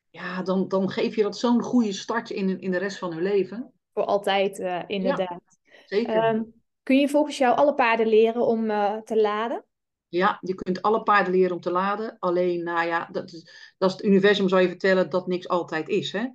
ja, 0.09 0.43
dan, 0.43 0.67
dan 0.67 0.89
geef 0.89 1.15
je 1.15 1.23
dat 1.23 1.37
zo'n 1.37 1.61
goede 1.61 1.93
start 1.93 2.29
in, 2.29 2.59
in 2.59 2.71
de 2.71 2.77
rest 2.77 2.97
van 2.97 3.13
hun 3.13 3.23
leven. 3.23 3.71
Voor 3.93 4.05
altijd, 4.05 4.59
eh, 4.59 4.81
inderdaad. 4.87 5.41
Zeker. 5.85 6.15
Ehm, 6.15 6.41
kun 6.91 6.99
je 6.99 7.09
volgens 7.09 7.37
jou 7.37 7.55
alle 7.55 7.73
paarden 7.73 8.07
leren 8.07 8.47
om 8.47 8.69
eh, 8.69 8.97
te 8.97 9.21
laden? 9.21 9.65
Ja, 10.07 10.37
je 10.41 10.53
kunt 10.53 10.81
alle 10.81 11.03
paarden 11.03 11.33
leren 11.33 11.55
om 11.55 11.61
te 11.61 11.71
laden. 11.71 12.17
Alleen, 12.19 12.63
nou 12.63 12.87
ja, 12.87 13.09
dat 13.11 13.31
is, 13.31 13.73
dat 13.77 13.89
is 13.89 13.95
het 13.95 14.05
universum, 14.05 14.49
zou 14.49 14.61
je 14.61 14.67
vertellen, 14.67 15.09
dat 15.09 15.27
niks 15.27 15.47
altijd 15.47 15.87
is. 15.87 16.11
Hè? 16.11 16.27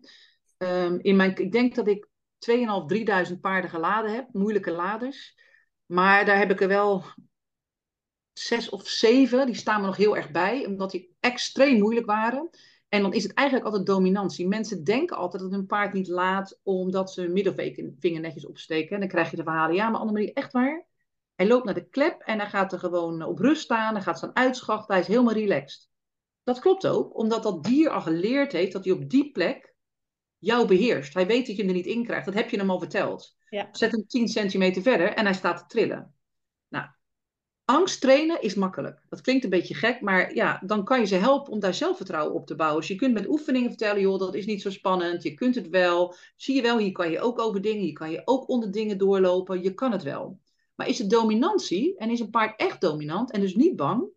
Ehm, 0.57 0.99
in 1.01 1.17
mijn, 1.17 1.37
ik 1.37 1.53
denk 1.53 1.75
dat 1.75 1.89
ik 1.89 2.09
2.500, 2.39 3.29
3.000 3.29 3.41
paarden 3.41 3.71
geladen 3.71 4.15
heb, 4.15 4.29
moeilijke 4.33 4.71
laders. 4.71 5.35
Maar 5.87 6.25
daar 6.25 6.39
heb 6.39 6.51
ik 6.51 6.61
er 6.61 6.69
wel 6.69 7.05
zes 8.33 8.69
of 8.69 8.89
zeven, 8.89 9.47
die 9.47 9.55
staan 9.55 9.81
me 9.81 9.87
nog 9.87 9.97
heel 9.97 10.17
erg 10.17 10.31
bij, 10.31 10.67
omdat 10.67 10.91
die 10.91 11.17
extreem 11.21 11.79
moeilijk 11.79 12.07
waren. 12.07 12.51
En 12.97 13.03
dan 13.03 13.13
is 13.13 13.23
het 13.23 13.35
eigenlijk 13.35 13.69
altijd 13.69 13.87
dominantie. 13.87 14.49
Mensen 14.49 14.85
denken 14.85 15.17
altijd 15.17 15.43
dat 15.43 15.51
hun 15.51 15.67
paard 15.67 15.93
niet 15.93 16.09
laat 16.09 16.61
omdat 16.63 17.13
ze 17.13 17.21
hun 17.21 17.33
middelvinger 17.33 18.21
netjes 18.21 18.47
opsteken. 18.47 18.95
En 18.95 19.01
dan 19.01 19.09
krijg 19.09 19.31
je 19.31 19.37
de 19.37 19.43
verhalen, 19.43 19.75
ja, 19.75 19.89
maar 19.89 20.01
Annemarie, 20.01 20.33
echt 20.33 20.53
waar? 20.53 20.87
Hij 21.35 21.47
loopt 21.47 21.65
naar 21.65 21.75
de 21.75 21.89
klep 21.89 22.21
en 22.21 22.39
hij 22.39 22.49
gaat 22.49 22.73
er 22.73 22.79
gewoon 22.79 23.23
op 23.23 23.39
rust 23.39 23.63
staan. 23.63 23.95
Hij 23.95 24.03
gaat 24.03 24.17
staan 24.17 24.37
uitschachten. 24.37 24.95
Hij 24.95 25.03
is 25.03 25.09
helemaal 25.09 25.33
relaxed. 25.33 25.89
Dat 26.43 26.59
klopt 26.59 26.87
ook, 26.87 27.19
omdat 27.19 27.43
dat 27.43 27.65
dier 27.65 27.91
al 27.91 28.01
geleerd 28.01 28.53
heeft 28.53 28.73
dat 28.73 28.85
hij 28.85 28.95
op 28.95 29.11
die 29.11 29.31
plek 29.31 29.75
jou 30.39 30.67
beheerst. 30.67 31.15
Hij 31.15 31.27
weet 31.27 31.47
dat 31.47 31.57
je 31.57 31.63
hem 31.63 31.71
er 31.71 31.77
niet 31.77 31.87
in 31.87 32.05
krijgt. 32.05 32.27
Dat 32.27 32.35
heb 32.35 32.51
je 32.51 32.59
hem 32.59 32.71
al 32.71 32.79
verteld. 32.79 33.37
Ja. 33.49 33.69
Zet 33.73 33.93
hem 33.93 34.07
10 34.07 34.29
centimeter 34.29 34.83
verder 34.83 35.13
en 35.13 35.25
hij 35.25 35.35
staat 35.35 35.59
te 35.59 35.67
trillen. 35.67 36.15
Nou, 36.69 36.87
angst 37.67 38.01
trainen 38.01 38.43
is 38.43 38.55
makkelijk. 38.55 39.03
Dat 39.09 39.21
klinkt 39.21 39.45
een 39.45 39.51
beetje 39.51 39.75
gek, 39.75 40.01
maar 40.01 40.35
ja, 40.35 40.63
dan 40.67 40.85
kan 40.85 41.01
je 41.01 41.07
ze 41.07 41.15
helpen 41.15 41.53
om 41.53 41.61
daar 41.61 41.75
zelfvertrouwen 41.75 42.35
op 42.35 42.47
te 42.47 42.55
bouwen. 42.55 42.81
Dus 42.81 42.89
je 42.89 42.97
kunt 42.97 43.15
met 43.15 43.29
oefeningen 43.29 43.69
vertellen, 43.69 44.01
joh, 44.01 44.19
dat 44.19 44.35
is 44.35 44.47
niet 44.47 44.63
zo 44.63 44.71
spannend. 44.71 45.23
Je 45.23 45.35
kunt 45.35 45.55
het 45.55 45.69
wel. 45.69 46.15
Zie 46.37 46.55
je 46.55 46.63
wel, 46.63 46.79
hier 46.79 46.93
kan 46.93 47.11
je 47.11 47.21
ook 47.21 47.39
over 47.39 47.61
dingen. 47.61 47.83
Hier 47.83 47.93
kan 47.93 48.11
je 48.11 48.23
ook 48.25 48.49
onder 48.49 48.71
dingen 48.71 48.99
doorlopen. 48.99 49.63
Je 49.63 49.75
kan 49.75 49.93
het 49.93 50.03
wel. 50.03 50.41
Maar 50.75 50.89
is 50.89 50.99
het 50.99 51.11
dominantie 51.11 51.97
en 51.97 52.11
is 52.11 52.21
een 52.21 52.31
paard 52.31 52.61
echt 52.61 52.81
dominant 52.81 53.33
en 53.33 53.41
dus 53.41 53.55
niet 53.55 53.77
bang, 53.77 54.09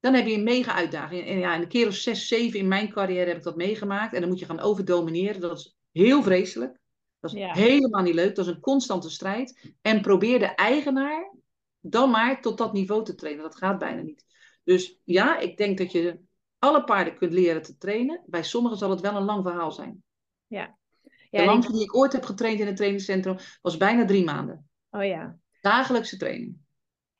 dan 0.00 0.14
heb 0.14 0.26
je 0.26 0.34
een 0.34 0.42
mega 0.42 0.74
uitdaging. 0.74 1.26
En 1.26 1.38
ja, 1.38 1.58
de 1.58 1.66
keer 1.66 1.86
of 1.86 1.94
zes, 1.94 2.28
zeven 2.28 2.58
in 2.58 2.68
mijn 2.68 2.92
carrière 2.92 3.28
heb 3.28 3.36
ik 3.36 3.42
dat 3.42 3.56
meegemaakt. 3.56 4.14
En 4.14 4.20
dan 4.20 4.28
moet 4.28 4.38
je 4.38 4.44
gaan 4.44 4.60
overdomineren. 4.60 5.40
Dat 5.40 5.58
is 5.58 5.76
heel 5.92 6.22
vreselijk. 6.22 6.78
Dat 7.20 7.32
is 7.32 7.38
Ja. 7.38 7.52
helemaal 7.52 8.02
niet 8.02 8.14
leuk. 8.14 8.34
Dat 8.34 8.46
is 8.46 8.52
een 8.52 8.60
constante 8.60 9.10
strijd. 9.10 9.74
En 9.82 10.00
probeer 10.00 10.38
de 10.38 10.46
eigenaar 10.46 11.32
dan 11.80 12.10
maar 12.10 12.40
tot 12.40 12.58
dat 12.58 12.72
niveau 12.72 13.04
te 13.04 13.14
trainen. 13.14 13.42
Dat 13.42 13.56
gaat 13.56 13.78
bijna 13.78 14.02
niet. 14.02 14.24
Dus 14.64 15.00
ja, 15.04 15.38
ik 15.38 15.56
denk 15.56 15.78
dat 15.78 15.92
je 15.92 16.20
alle 16.58 16.84
paarden 16.84 17.14
kunt 17.14 17.32
leren 17.32 17.62
te 17.62 17.76
trainen. 17.76 18.22
Bij 18.26 18.42
sommigen 18.42 18.78
zal 18.78 18.90
het 18.90 19.00
wel 19.00 19.16
een 19.16 19.24
lang 19.24 19.42
verhaal 19.42 19.72
zijn. 19.72 20.02
Ja, 20.46 20.78
De 21.30 21.44
langste 21.44 21.72
die 21.72 21.82
ik 21.82 21.96
ooit 21.96 22.12
heb 22.12 22.24
getraind 22.24 22.60
in 22.60 22.66
het 22.66 22.76
trainingscentrum 22.76 23.36
was 23.62 23.76
bijna 23.76 24.04
drie 24.04 24.24
maanden. 24.24 24.68
oh 24.90 25.04
ja. 25.04 25.38
Dagelijkse 25.60 26.16
training. 26.16 26.56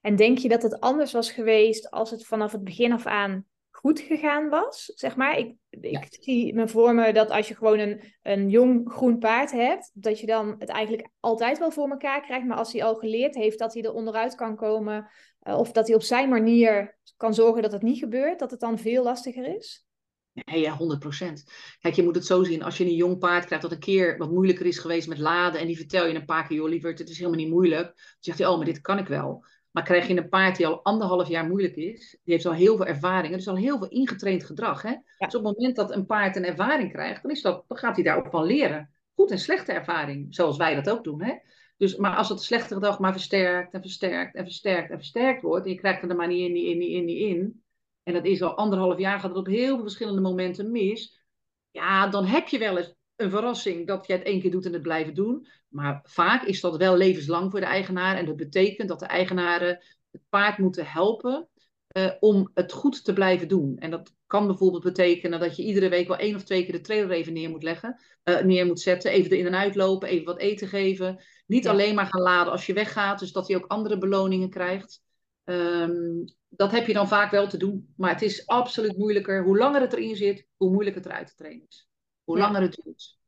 En 0.01 0.17
denk 0.17 0.39
je 0.39 0.49
dat 0.49 0.63
het 0.63 0.81
anders 0.81 1.13
was 1.13 1.33
geweest 1.33 1.91
als 1.91 2.11
het 2.11 2.27
vanaf 2.27 2.53
het 2.53 2.65
begin 2.65 2.93
af 2.93 3.07
aan 3.07 3.45
goed 3.81 4.01
gegaan 4.01 4.49
was? 4.49 4.93
Zeg 4.95 5.17
maar, 5.17 5.39
ik, 5.39 5.55
ik 5.71 5.85
Ja. 5.85 6.03
zie 6.09 6.55
me 6.55 6.69
voor 6.69 6.95
me 6.95 7.13
dat 7.13 7.31
als 7.31 7.49
je 7.49 7.55
gewoon 7.55 7.79
een, 7.79 8.01
een 8.23 8.49
jong 8.51 8.93
groen 8.93 9.19
paard 9.19 9.53
hebt, 9.53 9.91
dat 9.95 10.21
je 10.21 10.27
dan 10.27 10.55
het 10.59 10.69
eigenlijk 10.69 11.09
altijd 11.21 11.59
wel 11.59 11.71
voor 11.71 11.91
elkaar 11.91 12.21
krijgt. 12.23 12.47
Maar 12.47 12.57
als 12.57 12.73
hij 12.73 12.85
al 12.85 12.95
geleerd 12.95 13.35
heeft 13.35 13.59
dat 13.59 13.75
hij 13.75 13.83
er 13.83 13.93
onderuit 13.93 14.35
kan 14.35 14.57
komen, 14.57 15.11
eh, 15.41 15.59
of 15.59 15.73
dat 15.73 15.87
hij 15.87 15.97
op 15.97 16.03
zijn 16.03 16.29
manier 16.29 16.99
kan 17.17 17.35
zorgen 17.35 17.63
dat 17.63 17.73
het 17.73 17.83
niet 17.83 17.99
gebeurt, 17.99 18.39
dat 18.39 18.51
het 18.51 18.61
dan 18.61 18.79
veel 18.79 19.03
lastiger 19.03 19.57
is? 19.57 19.85
Nee, 20.33 20.61
ja, 20.61 20.77
100%. 20.77 21.45
Kijk, 21.81 21.95
je 21.95 22.03
moet 22.03 22.15
het 22.15 22.27
zo 22.27 22.45
zien. 22.45 22.63
Als 22.63 22.77
je 22.77 22.85
een 22.85 22.95
jong 22.95 23.19
paard 23.19 23.45
krijgt 23.45 23.65
dat 23.65 23.73
een 23.73 23.79
keer 23.79 24.17
wat 24.19 24.31
moeilijker 24.31 24.67
is 24.67 24.79
geweest 24.79 25.09
met 25.09 25.19
laden. 25.19 25.61
En 25.61 25.67
die 25.67 25.77
vertel 25.77 26.07
je 26.07 26.15
een 26.15 26.25
paar 26.25 26.47
keer, 26.47 26.57
joh, 26.57 26.69
lieverd, 26.69 26.99
het 26.99 27.09
is 27.09 27.19
helemaal 27.19 27.39
niet 27.39 27.51
moeilijk. 27.51 27.85
Dan 27.87 27.95
zegt 28.19 28.39
hij, 28.39 28.47
oh, 28.47 28.57
maar 28.57 28.67
dit 28.67 28.81
kan 28.81 28.99
ik 28.99 29.07
wel. 29.07 29.45
Maar 29.71 29.83
krijg 29.83 30.07
je 30.07 30.17
een 30.17 30.29
paard 30.29 30.57
die 30.57 30.67
al 30.67 30.85
anderhalf 30.85 31.29
jaar 31.29 31.47
moeilijk 31.47 31.77
is. 31.77 32.19
Die 32.25 32.35
heeft 32.35 32.47
al 32.47 32.53
heel 32.53 32.77
veel 32.77 32.87
ervaring. 32.87 33.35
Dus 33.35 33.49
al 33.49 33.57
heel 33.57 33.79
veel 33.79 33.89
ingetraind 33.89 34.45
gedrag. 34.45 34.83
Hè? 34.83 34.95
Dus 35.19 35.35
op 35.35 35.45
het 35.45 35.57
moment 35.57 35.77
dat 35.77 35.95
een 35.95 36.07
paard 36.07 36.37
een 36.37 36.45
ervaring 36.45 36.93
krijgt, 36.93 37.23
dan, 37.23 37.31
is 37.31 37.43
dat, 37.43 37.65
dan 37.69 37.79
gaat 37.79 37.95
hij 37.95 38.05
daar 38.05 38.17
ook 38.17 38.31
van 38.31 38.45
leren. 38.45 38.91
Goed 39.15 39.31
en 39.31 39.39
slechte 39.39 39.73
ervaring, 39.73 40.35
zoals 40.35 40.57
wij 40.57 40.75
dat 40.75 40.91
ook 40.91 41.05
doen. 41.05 41.23
Hè? 41.23 41.35
Dus, 41.77 41.97
maar 41.97 42.17
als 42.17 42.29
het 42.29 42.43
slechte 42.43 42.75
gedrag 42.75 42.99
maar 42.99 43.13
versterkt 43.13 43.75
en 43.75 43.81
versterkt 43.81 44.35
en 44.35 44.45
versterkt 44.45 44.91
en 44.91 44.97
versterkt 44.97 45.43
wordt. 45.43 45.65
En 45.65 45.73
je 45.73 45.79
krijgt 45.79 46.03
er 46.03 46.17
maar 46.17 46.27
niet 46.27 46.47
in, 46.47 46.53
niet 46.53 46.67
in, 46.67 46.79
niet 46.79 46.91
in, 46.91 47.05
niet 47.05 47.19
in. 47.19 47.63
En 48.03 48.13
dat 48.13 48.25
is 48.25 48.43
al 48.43 48.57
anderhalf 48.57 48.99
jaar, 48.99 49.21
gaat 49.21 49.29
het 49.29 49.39
op 49.39 49.47
heel 49.47 49.75
veel 49.75 49.83
verschillende 49.83 50.21
momenten 50.21 50.71
mis. 50.71 51.23
Ja, 51.71 52.09
dan 52.09 52.25
heb 52.25 52.49
je 52.49 52.59
wel 52.59 52.79
eens 52.79 52.95
een 53.21 53.31
verrassing 53.31 53.87
dat 53.87 54.07
je 54.07 54.13
het 54.13 54.23
één 54.23 54.41
keer 54.41 54.51
doet 54.51 54.67
en 54.67 54.73
het 54.73 54.83
blijven 54.83 55.15
doen. 55.15 55.47
Maar 55.69 56.01
vaak 56.03 56.43
is 56.43 56.61
dat 56.61 56.77
wel 56.77 56.97
levenslang 56.97 57.51
voor 57.51 57.61
de 57.61 57.67
eigenaar. 57.67 58.17
En 58.17 58.27
dat 58.27 58.37
betekent 58.37 58.89
dat 58.89 58.99
de 58.99 59.07
eigenaren 59.07 59.85
het 60.11 60.23
paard 60.29 60.59
moeten 60.59 60.87
helpen 60.87 61.49
uh, 61.97 62.11
om 62.21 62.51
het 62.55 62.73
goed 62.73 63.05
te 63.05 63.13
blijven 63.13 63.49
doen. 63.49 63.77
En 63.79 63.91
dat 63.91 64.15
kan 64.27 64.47
bijvoorbeeld 64.47 64.83
betekenen 64.83 65.41
dat 65.41 65.57
je 65.57 65.63
iedere 65.63 65.89
week 65.89 66.09
wel 66.09 66.17
één 66.17 66.35
of 66.35 66.45
twee 66.45 66.63
keer 66.63 66.73
de 66.73 66.81
trailer 66.81 67.11
even 67.11 67.33
neer 67.33 67.51
moet 67.51 67.63
leggen, 67.63 68.01
uh, 68.25 68.41
neer 68.41 68.67
moet 68.67 68.81
zetten, 68.81 69.11
even 69.11 69.31
erin 69.31 69.47
en 69.47 69.55
uitlopen, 69.55 70.09
even 70.09 70.25
wat 70.25 70.39
eten 70.39 70.69
geven. 70.69 71.25
Niet 71.47 71.69
alleen 71.69 71.95
maar 71.95 72.07
gaan 72.07 72.23
laden 72.23 72.53
als 72.53 72.67
je 72.67 72.73
weggaat, 72.73 73.19
dus 73.19 73.33
dat 73.33 73.49
hij 73.49 73.57
ook 73.57 73.67
andere 73.67 73.99
beloningen 73.99 74.51
krijgt. 74.51 75.03
Um, 75.45 76.25
dat 76.49 76.71
heb 76.71 76.87
je 76.87 76.93
dan 76.93 77.09
vaak 77.09 77.31
wel 77.31 77.49
te 77.49 77.57
doen. 77.57 77.93
Maar 77.97 78.13
het 78.13 78.23
is 78.23 78.47
absoluut 78.47 78.97
moeilijker. 78.97 79.45
Hoe 79.45 79.59
langer 79.59 79.81
het 79.81 79.93
erin 79.93 80.17
zit, 80.17 80.47
hoe 80.57 80.71
moeilijker 80.71 81.03
het 81.03 81.11
eruit 81.11 81.27
te 81.27 81.35
trainen 81.35 81.67
is. 81.69 81.90
Hoe 82.31 82.39
ja. 82.39 82.45
langer 82.45 82.63
het 82.63 82.81
duurt. 82.85 83.19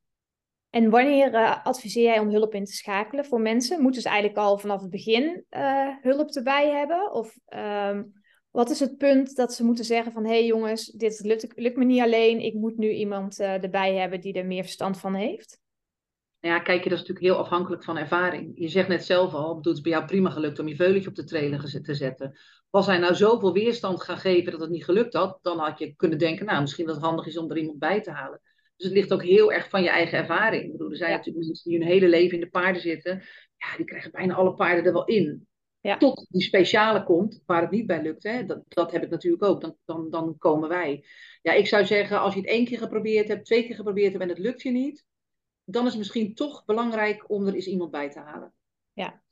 En 0.70 0.90
wanneer 0.90 1.32
uh, 1.32 1.66
adviseer 1.66 2.02
jij 2.02 2.18
om 2.18 2.30
hulp 2.30 2.54
in 2.54 2.64
te 2.64 2.72
schakelen 2.72 3.24
voor 3.24 3.40
mensen? 3.40 3.82
Moeten 3.82 4.02
ze 4.02 4.08
eigenlijk 4.08 4.38
al 4.38 4.58
vanaf 4.58 4.80
het 4.80 4.90
begin 4.90 5.44
uh, 5.50 5.88
hulp 6.02 6.30
erbij 6.30 6.70
hebben? 6.70 7.12
Of 7.12 7.38
um, 7.56 8.12
wat 8.50 8.70
is 8.70 8.80
het 8.80 8.96
punt 8.96 9.36
dat 9.36 9.54
ze 9.54 9.64
moeten 9.64 9.84
zeggen 9.84 10.12
van... 10.12 10.24
hé 10.24 10.30
hey 10.30 10.46
jongens, 10.46 10.86
dit 10.86 11.20
lukt, 11.24 11.52
lukt, 11.54 11.76
me 11.76 11.84
niet 11.84 12.02
alleen. 12.02 12.40
Ik 12.40 12.54
moet 12.54 12.76
nu 12.76 12.90
iemand 12.90 13.40
uh, 13.40 13.62
erbij 13.62 13.94
hebben 13.94 14.20
die 14.20 14.32
er 14.32 14.46
meer 14.46 14.62
verstand 14.62 14.98
van 14.98 15.14
heeft? 15.14 15.60
Nou 16.40 16.54
ja, 16.54 16.60
kijk, 16.60 16.82
dat 16.82 16.92
is 16.92 16.98
natuurlijk 16.98 17.26
heel 17.26 17.36
afhankelijk 17.36 17.84
van 17.84 17.96
ervaring. 17.96 18.52
Je 18.54 18.68
zegt 18.68 18.88
net 18.88 19.04
zelf 19.04 19.32
al, 19.34 19.56
het 19.56 19.66
is 19.66 19.80
bij 19.80 19.92
jou 19.92 20.04
prima 20.04 20.30
gelukt 20.30 20.58
om 20.58 20.68
je 20.68 20.76
veulentje 20.76 21.08
op 21.08 21.14
de 21.14 21.24
trailer 21.24 21.82
te 21.82 21.94
zetten. 21.94 22.38
Was 22.70 22.86
hij 22.86 22.98
nou 22.98 23.14
zoveel 23.14 23.52
weerstand 23.52 24.02
gaan 24.02 24.18
geven 24.18 24.52
dat 24.52 24.60
het 24.60 24.70
niet 24.70 24.84
gelukt 24.84 25.14
had, 25.14 25.38
dan 25.42 25.58
had 25.58 25.78
je 25.78 25.94
kunnen 25.94 26.18
denken, 26.18 26.46
nou, 26.46 26.60
misschien 26.60 26.86
dat 26.86 26.94
het 26.94 27.04
handig 27.04 27.26
is 27.26 27.38
om 27.38 27.50
er 27.50 27.58
iemand 27.58 27.78
bij 27.78 28.00
te 28.00 28.10
halen. 28.10 28.40
Dus 28.82 28.90
het 28.90 29.00
ligt 29.00 29.12
ook 29.12 29.22
heel 29.22 29.52
erg 29.52 29.68
van 29.68 29.82
je 29.82 29.88
eigen 29.88 30.18
ervaring. 30.18 30.64
Ik 30.64 30.72
bedoel, 30.72 30.90
er 30.90 30.96
zijn 30.96 31.10
ja. 31.10 31.16
natuurlijk 31.16 31.46
mensen 31.46 31.70
die 31.70 31.78
hun 31.78 31.88
hele 31.88 32.08
leven 32.08 32.34
in 32.34 32.40
de 32.40 32.50
paarden 32.50 32.82
zitten. 32.82 33.22
Ja, 33.56 33.76
die 33.76 33.86
krijgen 33.86 34.10
bijna 34.10 34.34
alle 34.34 34.54
paarden 34.54 34.84
er 34.84 34.92
wel 34.92 35.04
in. 35.04 35.46
Ja. 35.80 35.96
Tot 35.96 36.26
die 36.28 36.42
speciale 36.42 37.04
komt, 37.04 37.42
waar 37.46 37.60
het 37.60 37.70
niet 37.70 37.86
bij 37.86 38.02
lukt. 38.02 38.22
Hè? 38.22 38.44
Dat, 38.44 38.62
dat 38.68 38.92
heb 38.92 39.02
ik 39.02 39.10
natuurlijk 39.10 39.42
ook. 39.42 39.60
Dan, 39.60 39.76
dan, 39.84 40.10
dan 40.10 40.38
komen 40.38 40.68
wij. 40.68 41.04
Ja, 41.42 41.52
ik 41.52 41.66
zou 41.66 41.84
zeggen, 41.84 42.20
als 42.20 42.34
je 42.34 42.40
het 42.40 42.48
één 42.48 42.64
keer 42.64 42.78
geprobeerd 42.78 43.28
hebt, 43.28 43.44
twee 43.44 43.66
keer 43.66 43.74
geprobeerd 43.74 44.12
hebt 44.12 44.22
en 44.22 44.28
het 44.28 44.38
lukt 44.38 44.62
je 44.62 44.70
niet, 44.70 45.04
dan 45.64 45.82
is 45.82 45.90
het 45.90 45.98
misschien 45.98 46.34
toch 46.34 46.64
belangrijk 46.64 47.30
om 47.30 47.46
er 47.46 47.54
eens 47.54 47.66
iemand 47.66 47.90
bij 47.90 48.10
te 48.10 48.18
halen. 48.18 48.54
Ja, 48.92 49.22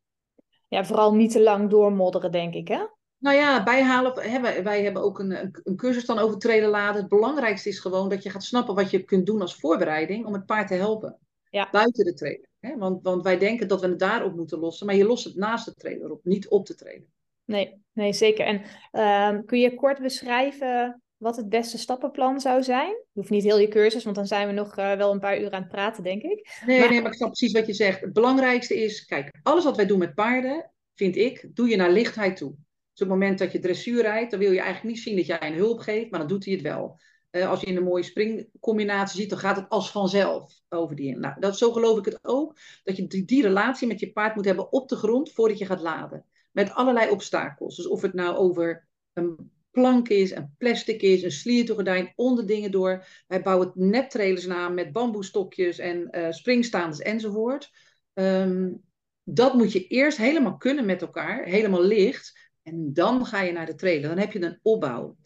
ja 0.68 0.84
vooral 0.84 1.14
niet 1.14 1.32
te 1.32 1.42
lang 1.42 1.70
doormodderen, 1.70 2.32
denk 2.32 2.54
ik, 2.54 2.68
hè? 2.68 2.84
Nou 3.20 3.36
ja, 3.36 3.62
bijhalen. 3.62 4.30
Hè, 4.30 4.40
wij, 4.40 4.62
wij 4.64 4.82
hebben 4.82 5.02
ook 5.02 5.18
een, 5.18 5.52
een, 5.62 5.76
cursus 5.76 6.04
dan 6.04 6.18
over 6.18 6.38
trailer 6.38 6.68
laden. 6.68 7.00
Het 7.00 7.10
belangrijkste 7.10 7.68
is 7.68 7.78
gewoon 7.78 8.08
dat 8.08 8.22
je 8.22 8.30
gaat 8.30 8.44
snappen 8.44 8.74
wat 8.74 8.90
je 8.90 9.04
kunt 9.04 9.26
doen 9.26 9.40
als 9.40 9.54
voorbereiding 9.54 10.26
om 10.26 10.32
het 10.32 10.46
paard 10.46 10.68
te 10.68 10.74
helpen. 10.74 11.18
Ja. 11.50 11.68
Buiten 11.70 12.04
de 12.04 12.14
trailer. 12.14 12.48
Hè? 12.60 12.76
Want, 12.76 13.02
want 13.02 13.22
wij 13.22 13.38
denken 13.38 13.68
dat 13.68 13.80
we 13.80 13.86
het 13.86 13.98
daarop 13.98 14.36
moeten 14.36 14.58
lossen, 14.58 14.86
maar 14.86 14.94
je 14.94 15.04
lost 15.04 15.24
het 15.24 15.34
naast 15.34 15.64
de 15.64 15.74
trailer 15.74 16.10
op, 16.10 16.24
niet 16.24 16.48
op 16.48 16.66
de 16.66 16.74
trailer. 16.74 17.08
Nee, 17.44 17.82
nee 17.92 18.12
zeker. 18.12 18.46
En 18.46 18.62
uh, 18.92 19.44
kun 19.46 19.60
je 19.60 19.74
kort 19.74 20.00
beschrijven 20.00 21.02
wat 21.16 21.36
het 21.36 21.48
beste 21.48 21.78
stappenplan 21.78 22.40
zou 22.40 22.62
zijn? 22.62 22.88
Je 22.88 23.20
hoeft 23.20 23.30
niet 23.30 23.42
heel 23.42 23.58
je 23.58 23.68
cursus, 23.68 24.04
want 24.04 24.16
dan 24.16 24.26
zijn 24.26 24.46
we 24.46 24.52
nog 24.52 24.78
uh, 24.78 24.92
wel 24.92 25.12
een 25.12 25.20
paar 25.20 25.40
uur 25.40 25.50
aan 25.50 25.62
het 25.62 25.70
praten, 25.70 26.02
denk 26.02 26.22
ik. 26.22 26.62
Nee, 26.66 26.80
maar... 26.80 26.90
nee, 26.90 27.00
maar 27.00 27.10
ik 27.10 27.16
snap 27.16 27.28
precies 27.28 27.52
wat 27.52 27.66
je 27.66 27.72
zegt. 27.72 28.00
Het 28.00 28.12
belangrijkste 28.12 28.82
is, 28.82 29.04
kijk, 29.04 29.30
alles 29.42 29.64
wat 29.64 29.76
wij 29.76 29.86
doen 29.86 29.98
met 29.98 30.14
paarden, 30.14 30.70
vind 30.94 31.16
ik, 31.16 31.50
doe 31.54 31.68
je 31.68 31.76
naar 31.76 31.90
lichtheid 31.90 32.36
toe. 32.36 32.54
Op 33.02 33.08
het 33.08 33.18
moment 33.18 33.38
dat 33.38 33.52
je 33.52 33.58
dressuur 33.58 34.02
rijdt, 34.02 34.30
dan 34.30 34.40
wil 34.40 34.52
je 34.52 34.60
eigenlijk 34.60 34.94
niet 34.94 35.04
zien 35.04 35.16
dat 35.16 35.26
jij 35.26 35.40
een 35.40 35.54
hulp 35.54 35.78
geeft, 35.78 36.10
maar 36.10 36.20
dan 36.20 36.28
doet 36.28 36.44
hij 36.44 36.54
het 36.54 36.62
wel. 36.62 37.00
Uh, 37.30 37.48
als 37.48 37.60
je 37.60 37.66
in 37.66 37.76
een 37.76 37.82
mooie 37.82 38.02
springcombinatie 38.02 39.20
ziet, 39.20 39.30
dan 39.30 39.38
gaat 39.38 39.56
het 39.56 39.68
als 39.68 39.90
vanzelf 39.90 40.52
over 40.68 40.96
die. 40.96 41.16
Nou, 41.16 41.40
dat, 41.40 41.58
zo 41.58 41.72
geloof 41.72 41.98
ik 41.98 42.04
het 42.04 42.18
ook. 42.22 42.56
Dat 42.82 42.96
je 42.96 43.06
die, 43.06 43.24
die 43.24 43.42
relatie 43.42 43.88
met 43.88 44.00
je 44.00 44.12
paard 44.12 44.34
moet 44.34 44.44
hebben 44.44 44.72
op 44.72 44.88
de 44.88 44.96
grond 44.96 45.32
voordat 45.32 45.58
je 45.58 45.66
gaat 45.66 45.80
laden. 45.80 46.24
Met 46.52 46.74
allerlei 46.74 47.10
obstakels. 47.10 47.76
Dus 47.76 47.88
of 47.88 48.02
het 48.02 48.14
nou 48.14 48.36
over 48.36 48.88
een 49.12 49.50
plank 49.70 50.08
is, 50.08 50.30
een 50.30 50.54
plastic 50.58 51.02
is, 51.02 51.22
een 51.22 51.30
sliertoegordijn, 51.30 52.12
onderdingen 52.16 52.70
door. 52.70 53.06
Wij 53.26 53.42
bouwen 53.42 53.72
nettrailers 53.74 54.46
na 54.46 54.68
met 54.68 54.92
bamboestokjes 54.92 55.78
en 55.78 56.08
uh, 56.10 56.30
springstaanders 56.30 57.00
enzovoort. 57.00 57.70
Um, 58.14 58.82
dat 59.22 59.54
moet 59.54 59.72
je 59.72 59.86
eerst 59.86 60.18
helemaal 60.18 60.56
kunnen 60.56 60.86
met 60.86 61.02
elkaar, 61.02 61.44
helemaal 61.44 61.82
licht. 61.82 62.49
En 62.70 62.92
dan 62.92 63.26
ga 63.26 63.40
je 63.40 63.52
naar 63.52 63.66
de 63.66 63.74
trailer. 63.74 64.08
Dan 64.08 64.18
heb 64.18 64.32
je 64.32 64.42
een 64.42 64.58
opbouw. 64.62 65.16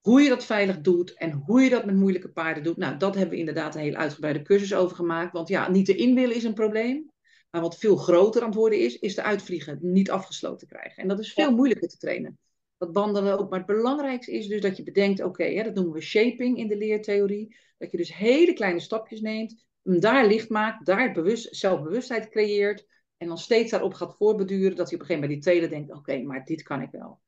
Hoe 0.00 0.22
je 0.22 0.28
dat 0.28 0.44
veilig 0.44 0.80
doet 0.80 1.14
en 1.14 1.32
hoe 1.32 1.60
je 1.60 1.70
dat 1.70 1.84
met 1.84 1.94
moeilijke 1.94 2.32
paarden 2.32 2.62
doet. 2.62 2.76
Nou, 2.76 2.96
dat 2.96 3.14
hebben 3.14 3.32
we 3.32 3.38
inderdaad 3.38 3.74
een 3.74 3.80
heel 3.80 3.94
uitgebreide 3.94 4.42
cursus 4.42 4.74
over 4.74 4.96
gemaakt. 4.96 5.32
Want 5.32 5.48
ja, 5.48 5.70
niet 5.70 5.86
te 5.86 5.94
inwillen 5.94 6.36
is 6.36 6.44
een 6.44 6.54
probleem. 6.54 7.12
Maar 7.50 7.60
wat 7.60 7.78
veel 7.78 7.96
groter 7.96 8.40
aan 8.42 8.48
het 8.48 8.56
worden 8.56 8.78
is, 8.78 8.98
is 8.98 9.14
de 9.14 9.22
uitvliegen 9.22 9.78
niet 9.80 10.10
afgesloten 10.10 10.66
krijgen. 10.66 11.02
En 11.02 11.08
dat 11.08 11.18
is 11.18 11.32
veel 11.32 11.48
ja. 11.48 11.54
moeilijker 11.54 11.88
te 11.88 11.96
trainen. 11.96 12.38
Dat 12.78 12.92
wandelen 12.92 13.38
ook. 13.38 13.50
Maar 13.50 13.58
het 13.58 13.68
belangrijkste 13.68 14.32
is 14.32 14.46
dus 14.46 14.60
dat 14.60 14.76
je 14.76 14.82
bedenkt, 14.82 15.20
oké, 15.20 15.28
okay, 15.28 15.62
dat 15.62 15.74
noemen 15.74 15.92
we 15.92 16.00
shaping 16.00 16.58
in 16.58 16.68
de 16.68 16.76
leertheorie. 16.76 17.56
Dat 17.78 17.90
je 17.90 17.96
dus 17.96 18.14
hele 18.14 18.52
kleine 18.52 18.80
stapjes 18.80 19.20
neemt, 19.20 19.64
hem 19.82 20.00
daar 20.00 20.26
licht 20.26 20.48
maakt, 20.48 20.86
daar 20.86 21.12
bewust, 21.12 21.56
zelfbewustheid 21.56 22.28
creëert. 22.28 22.86
En 23.24 23.30
dan 23.30 23.38
steeds 23.38 23.70
daarop 23.70 23.94
gaat 23.94 24.16
voorbeduren 24.16 24.76
dat 24.76 24.90
hij 24.90 24.94
op 24.94 25.00
een 25.00 25.06
gegeven 25.06 25.14
moment 25.14 25.28
bij 25.28 25.34
die 25.34 25.42
trailer 25.42 25.68
denkt, 25.68 25.90
oké, 25.90 25.98
okay, 25.98 26.22
maar 26.22 26.44
dit 26.44 26.62
kan 26.62 26.82
ik 26.82 26.90
wel. 26.90 27.20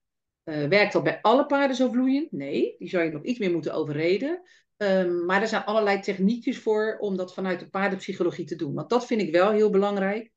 Uh, 0.45 0.69
werkt 0.69 0.93
dat 0.93 1.03
bij 1.03 1.19
alle 1.23 1.47
paarden 1.47 1.76
zo 1.76 1.91
vloeiend? 1.91 2.33
Nee, 2.33 2.75
die 2.79 2.88
zou 2.88 3.05
je 3.05 3.11
nog 3.11 3.23
iets 3.23 3.38
meer 3.38 3.53
moeten 3.53 3.75
overreden. 3.75 4.43
Um, 4.76 5.25
maar 5.25 5.41
er 5.41 5.49
zijn 5.49 5.65
allerlei 5.65 6.00
techniekjes 6.00 6.59
voor 6.59 6.97
om 6.99 7.17
dat 7.17 7.35
vanuit 7.35 7.61
de 7.61 7.69
paardenpsychologie 7.69 8.45
te 8.45 8.57
doen. 8.57 8.75
Want 8.75 8.91
dat 8.91 9.07
vind 9.07 9.21
ik 9.21 9.33
wel 9.33 9.50
heel 9.50 9.71
belangrijk. 9.71 10.33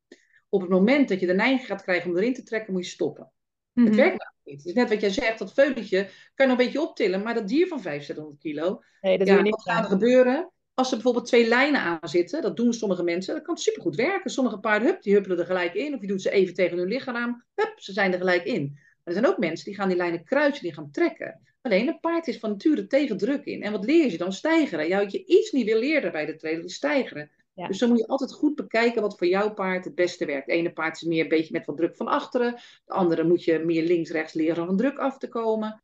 Op 0.50 0.62
het 0.62 0.70
moment 0.70 1.10
dat 1.10 1.20
je 1.20 1.26
de 1.26 1.34
neiging 1.34 1.66
gaat 1.66 1.84
krijgen 1.84 2.10
om 2.10 2.18
erin 2.18 2.34
te 2.34 2.44
trekken, 2.44 2.74
moet 2.74 2.86
je 2.86 2.92
stoppen. 2.92 3.32
Het 3.74 3.96
werkt 3.96 4.18
nou 4.18 4.32
niet. 4.44 4.58
Het 4.58 4.66
is 4.66 4.74
net 4.74 4.90
wat 4.90 5.02
jij 5.02 5.10
zegt, 5.10 5.40
dat 5.40 5.54
veulentje 5.54 6.04
kan 6.36 6.46
je 6.46 6.52
nog 6.52 6.60
een 6.60 6.66
beetje 6.66 6.82
optillen, 6.82 7.24
maar 7.24 7.34
dat 7.34 7.48
dier 7.48 7.68
van 7.68 7.82
500 7.82 8.40
kilo, 8.40 8.82
nee, 9.02 9.18
dat 9.18 9.28
ja, 9.28 9.42
wat 9.42 9.62
gaat 9.62 9.84
er 9.84 9.90
gebeuren? 9.90 10.52
Als 10.80 10.90
er 10.90 10.96
bijvoorbeeld 10.96 11.26
twee 11.26 11.48
lijnen 11.48 11.82
aan 11.82 12.10
zitten, 12.10 12.42
dat 12.42 12.58
doen 12.58 12.74
sommige 12.74 13.04
mensen, 13.04 13.34
dat 13.34 13.44
kan 13.44 13.58
supergoed 13.58 13.96
werken. 13.96 14.32
Sommige 14.32 14.60
paarden, 14.60 14.88
hup, 14.88 15.02
die 15.02 15.14
huppelen 15.14 15.40
er 15.40 15.46
gelijk 15.46 15.74
in, 15.74 15.94
of 15.94 16.02
je 16.02 16.08
doet 16.08 16.22
ze 16.22 16.32
even 16.32 16.54
tegen 16.54 16.78
hun 16.78 16.88
lichaam 16.88 17.44
hup, 17.56 17.74
ze 17.76 17.94
zijn 17.94 18.12
er 18.12 18.18
gelijk 18.18 18.44
in. 18.44 18.72
Maar 18.74 18.84
er 19.04 19.14
zijn 19.14 19.28
ook 19.28 19.38
mensen 19.38 19.66
die 19.66 19.76
gaan 19.76 19.88
die 19.88 19.98
lijnen 19.98 20.24
kruisen, 20.24 20.64
die 20.64 20.74
gaan 20.74 20.92
trekken. 20.92 21.42
Alleen 21.62 21.88
een 21.88 22.00
paard 22.00 22.28
is 22.28 22.40
van 22.40 22.50
nature 22.50 22.88
tegen 22.88 23.18
druk 23.18 23.46
in. 23.46 23.64
En 23.64 23.72
wat 23.72 23.86
leer 23.86 24.12
je 24.12 24.18
dan? 24.18 24.34
Stijgeren. 24.34 24.88
Ja, 24.88 25.00
wat 25.00 25.12
je 25.12 25.26
iets 25.26 25.52
niet 25.52 25.66
wil 25.66 25.80
leren 25.80 26.12
bij 26.12 26.26
de 26.26 26.36
trailer 26.36 26.66
is 26.66 26.76
stijgeren. 26.76 27.32
Ja. 27.54 27.68
Dus 27.68 27.78
dan 27.78 27.90
moet 27.90 28.00
je 28.00 28.08
altijd 28.08 28.34
goed 28.34 28.56
bekijken 28.56 29.02
wat 29.02 29.18
voor 29.18 29.28
jouw 29.28 29.54
paard 29.54 29.86
het 29.86 29.96
beste 29.96 30.26
werkt. 30.26 30.48
De 30.48 30.54
ene 30.54 30.74
paard 30.74 30.96
is 30.96 31.08
meer 31.08 31.24
een 31.24 31.30
beetje 31.30 31.54
met 31.54 31.66
wat 31.66 31.78
druk 31.78 31.96
van 31.96 32.08
achteren. 32.08 32.54
De 32.86 32.94
andere 32.94 33.24
moet 33.24 33.44
je 33.44 33.60
meer 33.60 33.84
links-rechts 33.84 34.34
leren 34.34 34.62
om 34.62 34.68
van 34.68 34.78
druk 34.78 34.98
af 34.98 35.18
te 35.18 35.28
komen. 35.28 35.84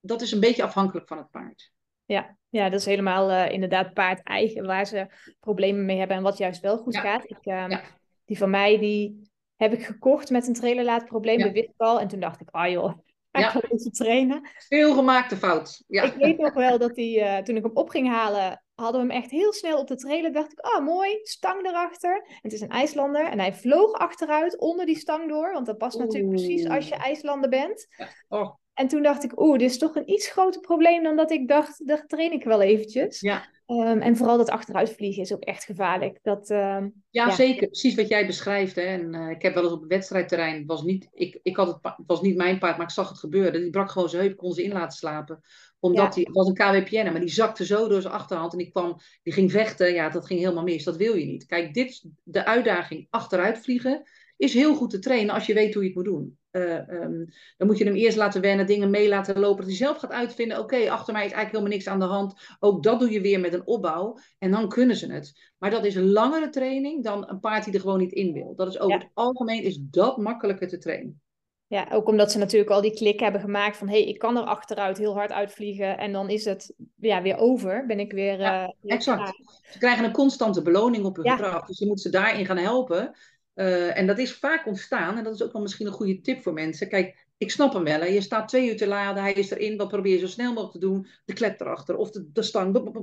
Dat 0.00 0.22
is 0.22 0.32
een 0.32 0.40
beetje 0.40 0.62
afhankelijk 0.62 1.08
van 1.08 1.18
het 1.18 1.30
paard. 1.30 1.72
Ja, 2.12 2.36
ja 2.48 2.68
dat 2.68 2.80
is 2.80 2.86
helemaal 2.86 3.30
uh, 3.30 3.50
inderdaad 3.50 3.94
paard 3.94 4.22
eigen 4.22 4.66
waar 4.66 4.86
ze 4.86 5.06
problemen 5.40 5.84
mee 5.84 5.98
hebben 5.98 6.16
en 6.16 6.22
wat 6.22 6.38
juist 6.38 6.60
wel 6.60 6.78
goed 6.78 6.94
ja. 6.94 7.00
gaat. 7.00 7.30
Ik, 7.30 7.38
ja. 7.40 7.82
Die 8.24 8.38
van 8.38 8.50
mij, 8.50 8.78
die 8.78 9.30
heb 9.56 9.72
ik 9.72 9.84
gekocht 9.84 10.30
met 10.30 10.46
een 10.46 10.54
trailerlaadprobleem, 10.54 11.38
ja. 11.38 11.44
de 11.44 11.52
witbal. 11.52 12.00
En 12.00 12.08
toen 12.08 12.20
dacht 12.20 12.40
ik, 12.40 12.48
ah 12.50 12.64
oh 12.64 12.70
joh, 12.70 12.98
ga 13.30 13.58
ik 13.58 13.70
even 13.70 13.92
trainen. 13.92 14.48
Veel 14.68 14.94
gemaakte 14.94 15.36
fout. 15.36 15.84
Ja. 15.86 16.02
Ik 16.02 16.14
weet 16.14 16.38
nog 16.38 16.54
wel 16.54 16.78
dat 16.78 16.96
hij, 16.96 17.38
uh, 17.38 17.44
toen 17.44 17.56
ik 17.56 17.62
hem 17.62 17.76
op 17.76 17.88
ging 17.88 18.08
halen, 18.08 18.62
hadden 18.74 19.00
we 19.00 19.12
hem 19.12 19.22
echt 19.22 19.30
heel 19.30 19.52
snel 19.52 19.78
op 19.78 19.86
de 19.86 19.96
trailer. 19.96 20.32
Dacht 20.32 20.52
ik, 20.52 20.74
oh 20.74 20.84
mooi, 20.84 21.18
stang 21.22 21.66
erachter. 21.66 22.26
Het 22.42 22.52
is 22.52 22.60
een 22.60 22.68
IJslander 22.68 23.24
en 23.26 23.38
hij 23.38 23.54
vloog 23.54 23.92
achteruit 23.92 24.58
onder 24.58 24.86
die 24.86 24.98
stang 24.98 25.28
door. 25.28 25.52
Want 25.52 25.66
dat 25.66 25.78
past 25.78 25.96
Oeh. 25.96 26.04
natuurlijk 26.04 26.34
precies 26.34 26.68
als 26.68 26.88
je 26.88 26.94
IJslander 26.94 27.50
bent. 27.50 27.86
Oh. 28.28 28.54
En 28.80 28.88
toen 28.88 29.02
dacht 29.02 29.24
ik, 29.24 29.40
oeh, 29.40 29.58
dit 29.58 29.70
is 29.70 29.78
toch 29.78 29.94
een 29.96 30.10
iets 30.10 30.30
groter 30.30 30.60
probleem 30.60 31.02
dan 31.02 31.16
dat 31.16 31.30
ik 31.30 31.48
dacht, 31.48 31.86
dat 31.86 32.04
train 32.06 32.32
ik 32.32 32.44
wel 32.44 32.62
eventjes. 32.62 33.20
Ja. 33.20 33.48
Um, 33.66 34.00
en 34.00 34.16
vooral 34.16 34.36
dat 34.36 34.50
achteruitvliegen 34.50 35.22
is 35.22 35.32
ook 35.32 35.42
echt 35.42 35.64
gevaarlijk. 35.64 36.18
Dat, 36.22 36.50
um, 36.50 36.56
ja, 36.56 37.26
ja, 37.26 37.30
zeker. 37.30 37.66
Precies 37.66 37.94
wat 37.94 38.08
jij 38.08 38.26
beschrijft. 38.26 38.74
Hè. 38.74 38.82
En, 38.82 39.14
uh, 39.14 39.30
ik 39.30 39.42
heb 39.42 39.54
wel 39.54 39.62
eens 39.62 39.72
op 39.72 39.80
het 39.80 39.90
wedstrijdterrein, 39.90 40.66
was 40.66 40.82
niet, 40.82 41.08
ik, 41.12 41.38
ik 41.42 41.56
had 41.56 41.78
het, 41.82 41.94
was 42.06 42.20
niet 42.20 42.36
mijn 42.36 42.58
paard, 42.58 42.76
maar 42.76 42.86
ik 42.86 42.92
zag 42.92 43.08
het 43.08 43.18
gebeuren. 43.18 43.60
Die 43.60 43.70
brak 43.70 43.90
gewoon 43.90 44.08
zijn 44.08 44.22
heup, 44.22 44.36
kon 44.36 44.52
ze 44.52 44.62
in 44.62 44.72
laten 44.72 44.98
slapen. 44.98 45.40
Omdat 45.80 46.14
hij, 46.14 46.22
ja. 46.22 46.28
het 46.28 46.36
was 46.36 46.48
een 46.48 46.54
KWPN, 46.84 47.10
maar 47.10 47.20
die 47.20 47.28
zakte 47.28 47.64
zo 47.64 47.88
door 47.88 48.00
zijn 48.00 48.14
achterhand. 48.14 48.52
En 48.52 48.58
die, 48.58 48.70
kwam, 48.70 48.96
die 49.22 49.32
ging 49.32 49.50
vechten. 49.50 49.92
Ja, 49.92 50.08
dat 50.08 50.26
ging 50.26 50.40
helemaal 50.40 50.64
mis. 50.64 50.84
Dat 50.84 50.96
wil 50.96 51.14
je 51.14 51.26
niet. 51.26 51.46
Kijk, 51.46 51.74
dit, 51.74 52.04
de 52.22 52.44
uitdaging 52.44 53.06
achteruitvliegen 53.10 54.02
is 54.40 54.54
heel 54.54 54.74
goed 54.74 54.90
te 54.90 54.98
trainen 54.98 55.34
als 55.34 55.46
je 55.46 55.54
weet 55.54 55.74
hoe 55.74 55.82
je 55.82 55.88
het 55.88 55.96
moet 55.96 56.06
doen. 56.06 56.38
Uh, 56.52 56.88
um, 56.88 57.26
dan 57.56 57.66
moet 57.66 57.78
je 57.78 57.84
hem 57.84 57.94
eerst 57.94 58.16
laten 58.16 58.40
wennen, 58.40 58.66
dingen 58.66 58.90
mee 58.90 59.08
laten 59.08 59.38
lopen. 59.38 59.56
Dat 59.56 59.66
hij 59.66 59.76
zelf 59.76 59.96
gaat 59.96 60.10
uitvinden, 60.10 60.58
oké, 60.58 60.74
okay, 60.74 60.88
achter 60.88 61.12
mij 61.12 61.24
is 61.24 61.32
eigenlijk 61.32 61.50
helemaal 61.50 61.72
niks 61.72 61.88
aan 61.88 61.98
de 61.98 62.14
hand. 62.14 62.56
Ook 62.58 62.82
dat 62.82 63.00
doe 63.00 63.10
je 63.10 63.20
weer 63.20 63.40
met 63.40 63.52
een 63.52 63.66
opbouw. 63.66 64.18
En 64.38 64.50
dan 64.50 64.68
kunnen 64.68 64.96
ze 64.96 65.12
het. 65.12 65.52
Maar 65.58 65.70
dat 65.70 65.84
is 65.84 65.94
een 65.94 66.10
langere 66.10 66.48
training 66.48 67.04
dan 67.04 67.28
een 67.28 67.40
paard 67.40 67.64
die 67.64 67.74
er 67.74 67.80
gewoon 67.80 67.98
niet 67.98 68.12
in 68.12 68.32
wil. 68.32 68.54
Dat 68.56 68.68
is 68.68 68.78
over 68.78 68.96
ja. 68.96 68.98
het 68.98 69.10
algemeen 69.14 69.62
is 69.62 69.78
dat 69.80 70.16
makkelijker 70.16 70.68
te 70.68 70.78
trainen. 70.78 71.20
Ja, 71.66 71.88
ook 71.92 72.08
omdat 72.08 72.32
ze 72.32 72.38
natuurlijk 72.38 72.70
al 72.70 72.80
die 72.80 72.94
klik 72.94 73.20
hebben 73.20 73.40
gemaakt 73.40 73.76
van... 73.76 73.88
hé, 73.88 74.00
hey, 74.00 74.08
ik 74.08 74.18
kan 74.18 74.36
er 74.36 74.42
achteruit 74.42 74.98
heel 74.98 75.14
hard 75.14 75.32
uitvliegen... 75.32 75.98
en 75.98 76.12
dan 76.12 76.28
is 76.28 76.44
het 76.44 76.74
ja, 76.94 77.22
weer 77.22 77.36
over, 77.36 77.86
ben 77.86 78.00
ik 78.00 78.12
weer... 78.12 78.38
Ja, 78.38 78.74
uh, 78.82 78.92
exact. 78.92 79.32
Ze 79.70 79.78
krijgen 79.78 80.04
een 80.04 80.12
constante 80.12 80.62
beloning 80.62 81.04
op 81.04 81.16
hun 81.16 81.24
ja. 81.24 81.36
gedrag. 81.36 81.66
Dus 81.66 81.78
je 81.78 81.86
moet 81.86 82.00
ze 82.00 82.10
daarin 82.10 82.46
gaan 82.46 82.56
helpen. 82.56 83.14
Uh, 83.60 83.98
en 83.98 84.06
dat 84.06 84.18
is 84.18 84.32
vaak 84.32 84.66
ontstaan. 84.66 85.16
En 85.16 85.24
dat 85.24 85.34
is 85.34 85.42
ook 85.42 85.52
wel 85.52 85.62
misschien 85.62 85.86
een 85.86 85.92
goede 85.92 86.20
tip 86.20 86.42
voor 86.42 86.52
mensen. 86.52 86.88
Kijk, 86.88 87.26
ik 87.38 87.50
snap 87.50 87.72
hem 87.72 87.84
wel. 87.84 88.00
Hè. 88.00 88.06
Je 88.06 88.20
staat 88.20 88.48
twee 88.48 88.68
uur 88.68 88.76
te 88.76 88.86
laden, 88.86 89.22
hij 89.22 89.32
is 89.32 89.50
erin. 89.50 89.76
Wat 89.76 89.88
probeer 89.88 90.12
je 90.12 90.18
zo 90.18 90.26
snel 90.26 90.52
mogelijk 90.52 90.72
te 90.72 90.78
doen? 90.78 91.06
De 91.24 91.32
klep 91.32 91.60
erachter 91.60 91.96
of 91.96 92.10
de, 92.10 92.30
de 92.32 92.42
stang. 92.42 92.94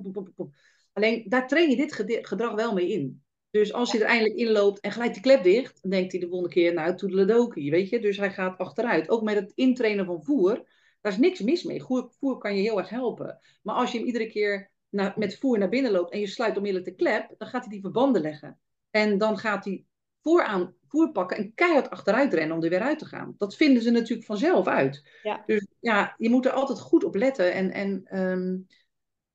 Alleen, 0.94 1.26
daar 1.28 1.48
train 1.48 1.70
je 1.70 1.76
dit 1.76 1.94
gedrag 2.28 2.54
wel 2.54 2.74
mee 2.74 2.90
in. 2.90 3.24
Dus 3.50 3.74
als 3.74 3.92
hij 3.92 4.02
er 4.02 4.08
eindelijk 4.08 4.36
inloopt 4.36 4.80
en 4.80 4.92
gelijk 4.92 5.14
die 5.14 5.22
klep 5.22 5.44
dicht, 5.44 5.82
dan 5.82 5.92
denkt 5.92 6.12
hij 6.12 6.22
de 6.22 6.28
volgende 6.28 6.54
keer, 6.54 6.74
nou, 6.74 6.96
toedeledokie, 6.96 7.72
weet 7.72 7.90
je. 7.90 8.00
Dus 8.00 8.18
hij 8.18 8.32
gaat 8.32 8.58
achteruit. 8.58 9.10
Ook 9.10 9.22
met 9.22 9.36
het 9.36 9.52
intrainen 9.56 10.06
van 10.06 10.24
voer, 10.24 10.68
daar 11.02 11.12
is 11.12 11.18
niks 11.18 11.40
mis 11.40 11.64
mee. 11.64 11.84
Voer, 11.84 12.12
voer 12.20 12.38
kan 12.38 12.56
je 12.56 12.62
heel 12.62 12.78
erg 12.78 12.90
helpen. 12.90 13.40
Maar 13.62 13.76
als 13.76 13.92
je 13.92 13.98
hem 13.98 14.08
iedere 14.08 14.28
keer 14.28 14.72
met 15.16 15.38
voer 15.38 15.58
naar 15.58 15.70
binnen 15.70 15.92
loopt 15.92 16.12
en 16.12 16.20
je 16.20 16.28
sluit 16.28 16.58
onmiddellijk 16.58 16.90
de 16.90 17.04
klep, 17.04 17.34
dan 17.38 17.48
gaat 17.48 17.62
hij 17.62 17.72
die 17.72 17.82
verbanden 17.82 18.22
leggen. 18.22 18.60
En 18.92 19.18
dan 19.18 19.38
gaat 19.38 19.66
hij 19.66 19.86
vooraan 20.22 20.76
voer 20.88 21.12
pakken 21.12 21.38
en 21.38 21.54
keihard 21.54 21.90
achteruit 21.90 22.34
rennen 22.34 22.58
om 22.58 22.64
er 22.64 22.70
weer 22.70 22.82
uit 22.82 23.00
te 23.00 23.06
gaan. 23.06 23.36
Dat 23.38 23.56
vinden 23.56 23.84
ze 23.84 23.90
natuurlijk 23.90 24.28
vanzelf 24.28 24.68
uit. 24.68 25.10
Ja. 25.24 25.44
Dus 25.46 25.68
ja, 25.80 26.16
je 26.18 26.30
moet 26.30 26.46
er 26.46 26.52
altijd 26.52 26.80
goed 26.80 27.04
op 27.04 27.16
letten. 27.16 27.54
En, 27.54 27.72
en 27.72 28.20
um, 28.20 28.68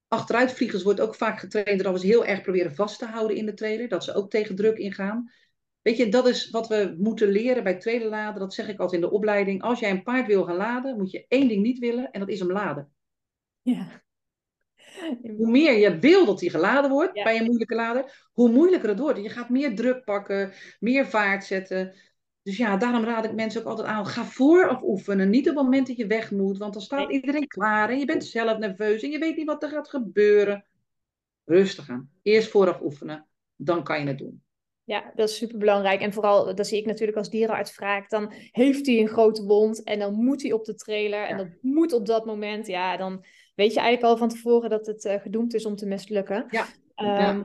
achteruitvliegers 0.08 0.82
wordt 0.82 1.00
ook 1.00 1.14
vaak 1.14 1.38
getraind 1.38 1.82
dat 1.82 1.92
we 1.92 1.98
ze 1.98 2.06
heel 2.06 2.24
erg 2.24 2.42
proberen 2.42 2.74
vast 2.74 2.98
te 2.98 3.06
houden 3.06 3.36
in 3.36 3.46
de 3.46 3.54
trailer. 3.54 3.88
Dat 3.88 4.04
ze 4.04 4.14
ook 4.14 4.30
tegen 4.30 4.56
druk 4.56 4.78
ingaan. 4.78 5.32
Weet 5.82 5.96
je, 5.96 6.08
dat 6.08 6.28
is 6.28 6.50
wat 6.50 6.68
we 6.68 6.94
moeten 6.98 7.28
leren 7.28 7.64
bij 7.64 7.78
trailerladen. 7.78 8.40
Dat 8.40 8.54
zeg 8.54 8.68
ik 8.68 8.78
altijd 8.78 9.02
in 9.02 9.08
de 9.08 9.14
opleiding. 9.14 9.62
Als 9.62 9.80
jij 9.80 9.90
een 9.90 10.02
paard 10.02 10.26
wil 10.26 10.44
gaan 10.44 10.56
laden, 10.56 10.96
moet 10.96 11.10
je 11.10 11.24
één 11.28 11.48
ding 11.48 11.62
niet 11.62 11.78
willen 11.78 12.10
en 12.10 12.20
dat 12.20 12.28
is 12.28 12.38
hem 12.38 12.52
laden. 12.52 12.92
Ja. 13.62 14.02
Hoe 15.38 15.50
meer 15.50 15.78
je 15.78 15.98
wil 15.98 16.24
dat 16.24 16.40
hij 16.40 16.48
geladen 16.48 16.90
wordt 16.90 17.12
bij 17.12 17.38
een 17.38 17.44
moeilijke 17.44 17.74
lader, 17.74 18.28
hoe 18.32 18.50
moeilijker 18.50 18.88
het 18.88 18.98
wordt. 18.98 19.22
Je 19.22 19.28
gaat 19.28 19.48
meer 19.48 19.74
druk 19.74 20.04
pakken, 20.04 20.52
meer 20.80 21.06
vaart 21.06 21.44
zetten. 21.44 21.94
Dus 22.42 22.56
ja, 22.56 22.76
daarom 22.76 23.04
raad 23.04 23.24
ik 23.24 23.34
mensen 23.34 23.60
ook 23.60 23.66
altijd 23.66 23.88
aan, 23.88 24.06
ga 24.06 24.24
vooraf 24.24 24.82
oefenen. 24.82 25.30
Niet 25.30 25.48
op 25.48 25.54
het 25.54 25.64
moment 25.64 25.86
dat 25.86 25.96
je 25.96 26.06
weg 26.06 26.30
moet, 26.30 26.58
want 26.58 26.72
dan 26.72 26.82
staat 26.82 27.10
iedereen 27.10 27.46
klaar 27.46 27.90
en 27.90 27.98
je 27.98 28.04
bent 28.04 28.24
zelf 28.24 28.58
nerveus 28.58 29.02
en 29.02 29.10
je 29.10 29.18
weet 29.18 29.36
niet 29.36 29.46
wat 29.46 29.62
er 29.62 29.68
gaat 29.68 29.88
gebeuren. 29.88 30.64
Rustig 31.44 31.88
aan. 31.88 32.10
Eerst 32.22 32.48
vooraf 32.48 32.80
oefenen, 32.80 33.26
dan 33.56 33.84
kan 33.84 34.00
je 34.00 34.06
het 34.06 34.18
doen. 34.18 34.42
Ja, 34.84 35.12
dat 35.14 35.28
is 35.28 35.36
super 35.36 35.58
belangrijk. 35.58 36.00
En 36.00 36.12
vooral, 36.12 36.54
dat 36.54 36.66
zie 36.66 36.78
ik 36.78 36.86
natuurlijk 36.86 37.18
als 37.18 37.30
dierenarts 37.30 37.72
vaak, 37.72 38.10
dan 38.10 38.32
heeft 38.50 38.86
hij 38.86 38.98
een 38.98 39.08
grote 39.08 39.44
wond 39.44 39.82
en 39.82 39.98
dan 39.98 40.14
moet 40.14 40.42
hij 40.42 40.52
op 40.52 40.64
de 40.64 40.74
trailer 40.74 41.26
en 41.26 41.36
dat 41.36 41.48
moet 41.60 41.92
op 41.92 42.06
dat 42.06 42.26
moment. 42.26 42.66
Ja, 42.66 42.96
dan 42.96 43.24
weet 43.62 43.74
je 43.74 43.80
eigenlijk 43.80 44.12
al 44.12 44.16
van 44.16 44.28
tevoren 44.28 44.70
dat 44.70 44.86
het 44.86 45.04
uh, 45.04 45.14
gedoemd 45.14 45.54
is 45.54 45.66
om 45.66 45.76
te 45.76 45.86
mislukken. 45.86 46.46
Ja. 46.50 46.66
Um, 47.30 47.44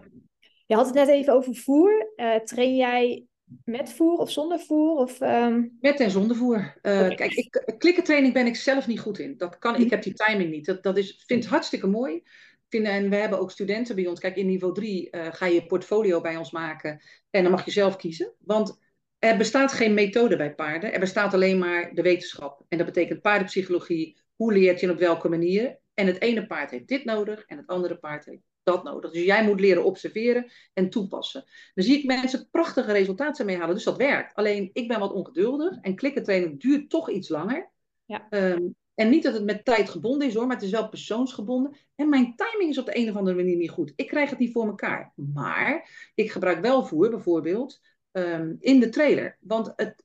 je 0.65 0.75
had 0.75 0.85
het 0.85 0.95
net 0.95 1.07
even 1.07 1.33
over 1.33 1.55
voer. 1.55 2.11
Uh, 2.15 2.35
train 2.35 2.75
jij 2.75 3.25
met 3.63 3.93
voer 3.93 4.17
of 4.17 4.31
zonder 4.31 4.59
voer? 4.59 4.95
Of, 4.95 5.21
um... 5.21 5.77
Met 5.81 5.99
en 5.99 6.11
zonder 6.11 6.35
voer. 6.35 6.57
Uh, 6.57 6.93
okay. 6.93 7.15
Kijk, 7.15 7.33
ik, 7.33 7.75
klikkentraining 7.77 8.33
ben 8.33 8.45
ik 8.45 8.55
zelf 8.55 8.87
niet 8.87 8.99
goed 8.99 9.19
in. 9.19 9.37
Dat 9.37 9.59
kan, 9.59 9.75
ik 9.75 9.79
mhm. 9.79 9.89
heb 9.89 10.03
die 10.03 10.13
timing 10.13 10.51
niet. 10.51 10.65
Dat, 10.65 10.83
dat 10.83 10.97
is, 10.97 11.23
vind 11.25 11.43
het 11.43 11.51
hartstikke 11.51 11.87
mooi. 11.87 12.23
Vinden, 12.69 12.91
en 12.91 13.09
we 13.09 13.15
hebben 13.15 13.39
ook 13.39 13.51
studenten 13.51 13.95
bij 13.95 14.07
ons. 14.07 14.19
Kijk, 14.19 14.35
in 14.35 14.45
niveau 14.45 14.73
3 14.73 15.07
uh, 15.11 15.27
ga 15.31 15.45
je 15.45 15.65
portfolio 15.65 16.21
bij 16.21 16.37
ons 16.37 16.51
maken. 16.51 17.01
En 17.29 17.43
dan 17.43 17.51
mag 17.51 17.65
je 17.65 17.71
zelf 17.71 17.95
kiezen. 17.95 18.33
Want 18.39 18.79
er 19.19 19.37
bestaat 19.37 19.73
geen 19.73 19.93
methode 19.93 20.35
bij 20.35 20.55
paarden. 20.55 20.93
Er 20.93 20.99
bestaat 20.99 21.33
alleen 21.33 21.57
maar 21.57 21.93
de 21.93 22.01
wetenschap. 22.01 22.65
En 22.69 22.77
dat 22.77 22.87
betekent 22.87 23.21
paardenpsychologie. 23.21 24.17
Hoe 24.35 24.53
leert 24.53 24.79
je 24.79 24.85
en 24.85 24.93
op 24.93 24.99
welke 24.99 25.29
manier? 25.29 25.79
En 25.97 26.07
het 26.07 26.21
ene 26.21 26.47
paard 26.47 26.71
heeft 26.71 26.87
dit 26.87 27.05
nodig 27.05 27.45
en 27.45 27.57
het 27.57 27.67
andere 27.67 27.97
paard 27.97 28.25
heeft 28.25 28.41
dat 28.63 28.83
nodig. 28.83 29.11
Dus 29.11 29.23
jij 29.23 29.45
moet 29.45 29.59
leren 29.59 29.83
observeren 29.83 30.51
en 30.73 30.89
toepassen. 30.89 31.45
Dan 31.73 31.83
zie 31.85 31.97
ik 31.97 32.05
mensen 32.05 32.47
prachtige 32.51 32.91
resultaten 32.91 33.45
mee 33.45 33.57
halen, 33.57 33.75
dus 33.75 33.83
dat 33.83 33.97
werkt. 33.97 34.35
Alleen 34.35 34.69
ik 34.73 34.87
ben 34.87 34.99
wat 34.99 35.13
ongeduldig 35.13 35.77
en 35.81 35.95
klikkentraining 35.95 36.61
duurt 36.61 36.89
toch 36.89 37.09
iets 37.09 37.29
langer. 37.29 37.71
Ja. 38.05 38.27
Um, 38.29 38.75
en 38.93 39.09
niet 39.09 39.23
dat 39.23 39.33
het 39.33 39.43
met 39.43 39.65
tijd 39.65 39.89
gebonden 39.89 40.27
is 40.27 40.33
hoor, 40.33 40.47
maar 40.47 40.55
het 40.55 40.65
is 40.65 40.71
wel 40.71 40.89
persoonsgebonden. 40.89 41.75
En 41.95 42.09
mijn 42.09 42.35
timing 42.35 42.69
is 42.69 42.77
op 42.77 42.85
de 42.85 42.97
een 42.97 43.09
of 43.09 43.15
andere 43.15 43.35
manier 43.35 43.55
niet 43.55 43.69
goed. 43.69 43.93
Ik 43.95 44.07
krijg 44.07 44.29
het 44.29 44.39
niet 44.39 44.51
voor 44.51 44.67
elkaar. 44.67 45.13
Maar 45.15 45.89
ik 46.15 46.31
gebruik 46.31 46.61
wel 46.61 46.85
voer 46.85 47.09
bijvoorbeeld 47.09 47.79
um, 48.11 48.57
in 48.59 48.79
de 48.79 48.89
trailer. 48.89 49.37
Want 49.41 49.73
het 49.75 50.03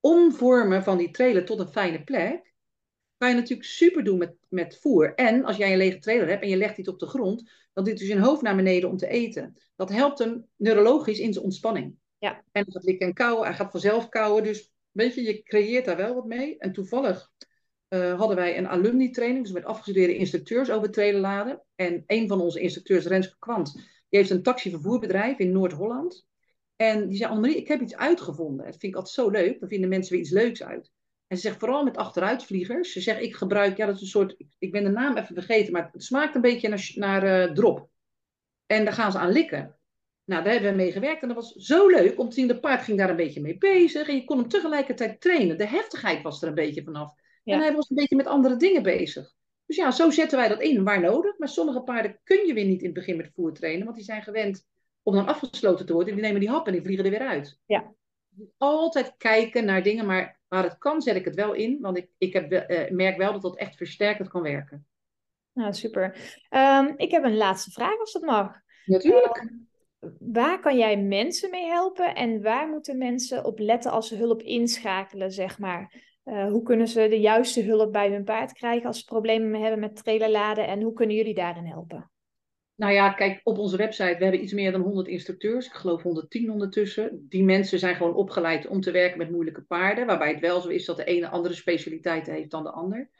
omvormen 0.00 0.82
van 0.82 0.98
die 0.98 1.10
trailer 1.10 1.44
tot 1.44 1.58
een 1.58 1.68
fijne 1.68 2.04
plek 2.04 2.54
kan 3.16 3.28
je 3.28 3.34
natuurlijk 3.34 3.68
super 3.68 4.04
doen 4.04 4.18
met, 4.18 4.34
met 4.48 4.78
voer. 4.78 5.14
En 5.14 5.44
als 5.44 5.56
jij 5.56 5.72
een 5.72 5.78
lege 5.78 5.98
trailer 5.98 6.28
hebt 6.28 6.42
en 6.42 6.48
je 6.48 6.56
legt 6.56 6.78
iets 6.78 6.88
op 6.88 6.98
de 6.98 7.06
grond, 7.06 7.50
dan 7.72 7.84
doet 7.84 7.98
hij 7.98 8.06
zijn 8.06 8.20
hoofd 8.20 8.42
naar 8.42 8.56
beneden 8.56 8.88
om 8.88 8.96
te 8.96 9.08
eten. 9.08 9.56
Dat 9.76 9.90
helpt 9.90 10.18
hem 10.18 10.46
neurologisch 10.56 11.18
in 11.18 11.32
zijn 11.32 11.44
ontspanning. 11.44 11.96
Ja. 12.18 12.44
En 12.52 12.72
gaat 12.72 12.84
likken 12.84 13.06
en 13.06 13.14
kauwen, 13.14 13.46
hij 13.46 13.54
gaat 13.54 13.70
vanzelf 13.70 14.08
kauwen. 14.08 14.42
Dus 14.42 14.72
weet 14.90 15.14
je, 15.14 15.22
je 15.22 15.42
creëert 15.42 15.84
daar 15.84 15.96
wel 15.96 16.14
wat 16.14 16.26
mee. 16.26 16.58
En 16.58 16.72
toevallig 16.72 17.30
uh, 17.88 18.18
hadden 18.18 18.36
wij 18.36 18.58
een 18.58 18.68
alumni-training, 18.68 19.44
dus 19.44 19.52
met 19.52 19.64
afgestudeerde 19.64 20.16
instructeurs 20.16 20.70
over 20.70 20.90
trailerladen. 20.90 21.62
En 21.74 22.04
een 22.06 22.28
van 22.28 22.40
onze 22.40 22.60
instructeurs, 22.60 23.06
Renske 23.06 23.36
Kwant, 23.38 23.72
die 24.08 24.18
heeft 24.18 24.30
een 24.30 24.42
taxivervoerbedrijf 24.42 25.38
in 25.38 25.52
Noord-Holland. 25.52 26.26
En 26.76 27.08
die 27.08 27.16
zei, 27.16 27.30
Annemarie, 27.30 27.56
ik 27.56 27.68
heb 27.68 27.80
iets 27.80 27.96
uitgevonden. 27.96 28.64
Dat 28.64 28.76
vind 28.76 28.92
ik 28.92 28.94
altijd 28.94 29.14
zo 29.14 29.30
leuk. 29.30 29.60
Dan 29.60 29.68
vinden 29.68 29.88
mensen 29.88 30.12
weer 30.12 30.22
iets 30.22 30.30
leuks 30.30 30.62
uit. 30.62 30.90
En 31.26 31.36
ze 31.36 31.42
zegt 31.42 31.58
vooral 31.58 31.84
met 31.84 31.96
achteruitvliegers. 31.96 32.92
Ze 32.92 33.00
zegt, 33.00 33.22
ik 33.22 33.36
gebruik, 33.36 33.76
ja, 33.76 33.86
dat 33.86 33.94
is 33.94 34.00
een 34.00 34.06
soort, 34.06 34.36
ik 34.58 34.72
ben 34.72 34.84
de 34.84 34.90
naam 34.90 35.16
even 35.16 35.34
vergeten, 35.34 35.72
maar 35.72 35.88
het 35.92 36.04
smaakt 36.04 36.34
een 36.34 36.40
beetje 36.40 36.68
naar, 36.68 36.92
naar 36.94 37.48
uh, 37.48 37.54
drop. 37.54 37.88
En 38.66 38.84
daar 38.84 38.94
gaan 38.94 39.12
ze 39.12 39.18
aan 39.18 39.32
likken. 39.32 39.76
Nou, 40.24 40.42
daar 40.42 40.52
hebben 40.52 40.70
we 40.70 40.76
mee 40.76 40.92
gewerkt 40.92 41.22
en 41.22 41.28
dat 41.28 41.36
was 41.36 41.52
zo 41.52 41.88
leuk 41.88 42.18
om 42.18 42.28
te 42.28 42.34
zien, 42.34 42.48
de 42.48 42.60
paard 42.60 42.82
ging 42.82 42.98
daar 42.98 43.10
een 43.10 43.16
beetje 43.16 43.40
mee 43.40 43.58
bezig. 43.58 44.08
En 44.08 44.14
je 44.14 44.24
kon 44.24 44.38
hem 44.38 44.48
tegelijkertijd 44.48 45.20
trainen. 45.20 45.58
De 45.58 45.66
heftigheid 45.66 46.22
was 46.22 46.42
er 46.42 46.48
een 46.48 46.54
beetje 46.54 46.82
vanaf. 46.82 47.12
En 47.44 47.58
hij 47.58 47.74
was 47.74 47.90
een 47.90 47.96
beetje 47.96 48.16
met 48.16 48.26
andere 48.26 48.56
dingen 48.56 48.82
bezig. 48.82 49.34
Dus 49.66 49.76
ja, 49.76 49.90
zo 49.90 50.10
zetten 50.10 50.38
wij 50.38 50.48
dat 50.48 50.62
in 50.62 50.84
waar 50.84 51.00
nodig. 51.00 51.38
Maar 51.38 51.48
sommige 51.48 51.82
paarden 51.82 52.20
kun 52.24 52.46
je 52.46 52.54
weer 52.54 52.64
niet 52.64 52.80
in 52.80 52.84
het 52.84 52.94
begin 52.94 53.16
met 53.16 53.30
voer 53.34 53.52
trainen, 53.52 53.84
want 53.84 53.96
die 53.96 54.04
zijn 54.04 54.22
gewend 54.22 54.66
om 55.02 55.14
dan 55.14 55.26
afgesloten 55.26 55.86
te 55.86 55.92
worden. 55.92 56.14
Die 56.14 56.22
nemen 56.22 56.40
die 56.40 56.50
hap 56.50 56.66
en 56.66 56.72
die 56.72 56.82
vliegen 56.82 57.04
er 57.04 57.10
weer 57.10 57.28
uit. 57.28 57.58
Ja. 57.66 57.94
Altijd 58.56 59.14
kijken 59.16 59.64
naar 59.64 59.82
dingen, 59.82 60.06
maar 60.06 60.35
Waar 60.48 60.62
het 60.62 60.78
kan, 60.78 61.02
zet 61.02 61.16
ik 61.16 61.24
het 61.24 61.34
wel 61.34 61.52
in, 61.52 61.78
want 61.80 61.96
ik, 61.96 62.08
ik 62.18 62.32
heb, 62.32 62.52
uh, 62.52 62.90
merk 62.90 63.16
wel 63.16 63.32
dat 63.32 63.42
dat 63.42 63.56
echt 63.56 63.76
versterkend 63.76 64.28
kan 64.28 64.42
werken. 64.42 64.86
Nou, 65.52 65.72
super. 65.72 66.04
Um, 66.50 66.94
ik 66.96 67.10
heb 67.10 67.24
een 67.24 67.36
laatste 67.36 67.70
vraag, 67.70 67.98
als 67.98 68.12
dat 68.12 68.22
mag. 68.22 68.60
Natuurlijk. 68.84 69.36
Um, 69.36 69.68
waar 70.18 70.60
kan 70.60 70.76
jij 70.76 70.96
mensen 70.96 71.50
mee 71.50 71.66
helpen 71.66 72.14
en 72.14 72.42
waar 72.42 72.68
moeten 72.68 72.98
mensen 72.98 73.44
op 73.44 73.58
letten 73.58 73.90
als 73.90 74.08
ze 74.08 74.16
hulp 74.16 74.42
inschakelen, 74.42 75.32
zeg 75.32 75.58
maar? 75.58 76.04
Uh, 76.24 76.46
hoe 76.48 76.62
kunnen 76.62 76.88
ze 76.88 77.08
de 77.08 77.20
juiste 77.20 77.62
hulp 77.62 77.92
bij 77.92 78.10
hun 78.10 78.24
paard 78.24 78.52
krijgen 78.52 78.86
als 78.86 78.98
ze 78.98 79.04
problemen 79.04 79.60
hebben 79.60 79.80
met 79.80 79.96
trailerladen 79.96 80.66
en 80.66 80.82
hoe 80.82 80.92
kunnen 80.92 81.16
jullie 81.16 81.34
daarin 81.34 81.66
helpen? 81.66 82.10
Nou 82.76 82.92
ja, 82.92 83.12
kijk, 83.12 83.40
op 83.42 83.58
onze 83.58 83.76
website, 83.76 84.16
we 84.16 84.22
hebben 84.22 84.42
iets 84.42 84.52
meer 84.52 84.72
dan 84.72 84.80
100 84.80 85.08
instructeurs. 85.08 85.66
Ik 85.66 85.72
geloof 85.72 86.02
110 86.02 86.50
ondertussen. 86.50 87.26
Die 87.28 87.44
mensen 87.44 87.78
zijn 87.78 87.96
gewoon 87.96 88.14
opgeleid 88.14 88.66
om 88.66 88.80
te 88.80 88.90
werken 88.90 89.18
met 89.18 89.30
moeilijke 89.30 89.62
paarden. 89.62 90.06
Waarbij 90.06 90.30
het 90.30 90.40
wel 90.40 90.60
zo 90.60 90.68
is 90.68 90.84
dat 90.84 90.96
de 90.96 91.04
ene 91.04 91.28
andere 91.28 91.54
specialiteit 91.54 92.26
heeft 92.26 92.50
dan 92.50 92.62
de 92.62 92.70
ander. 92.70 93.10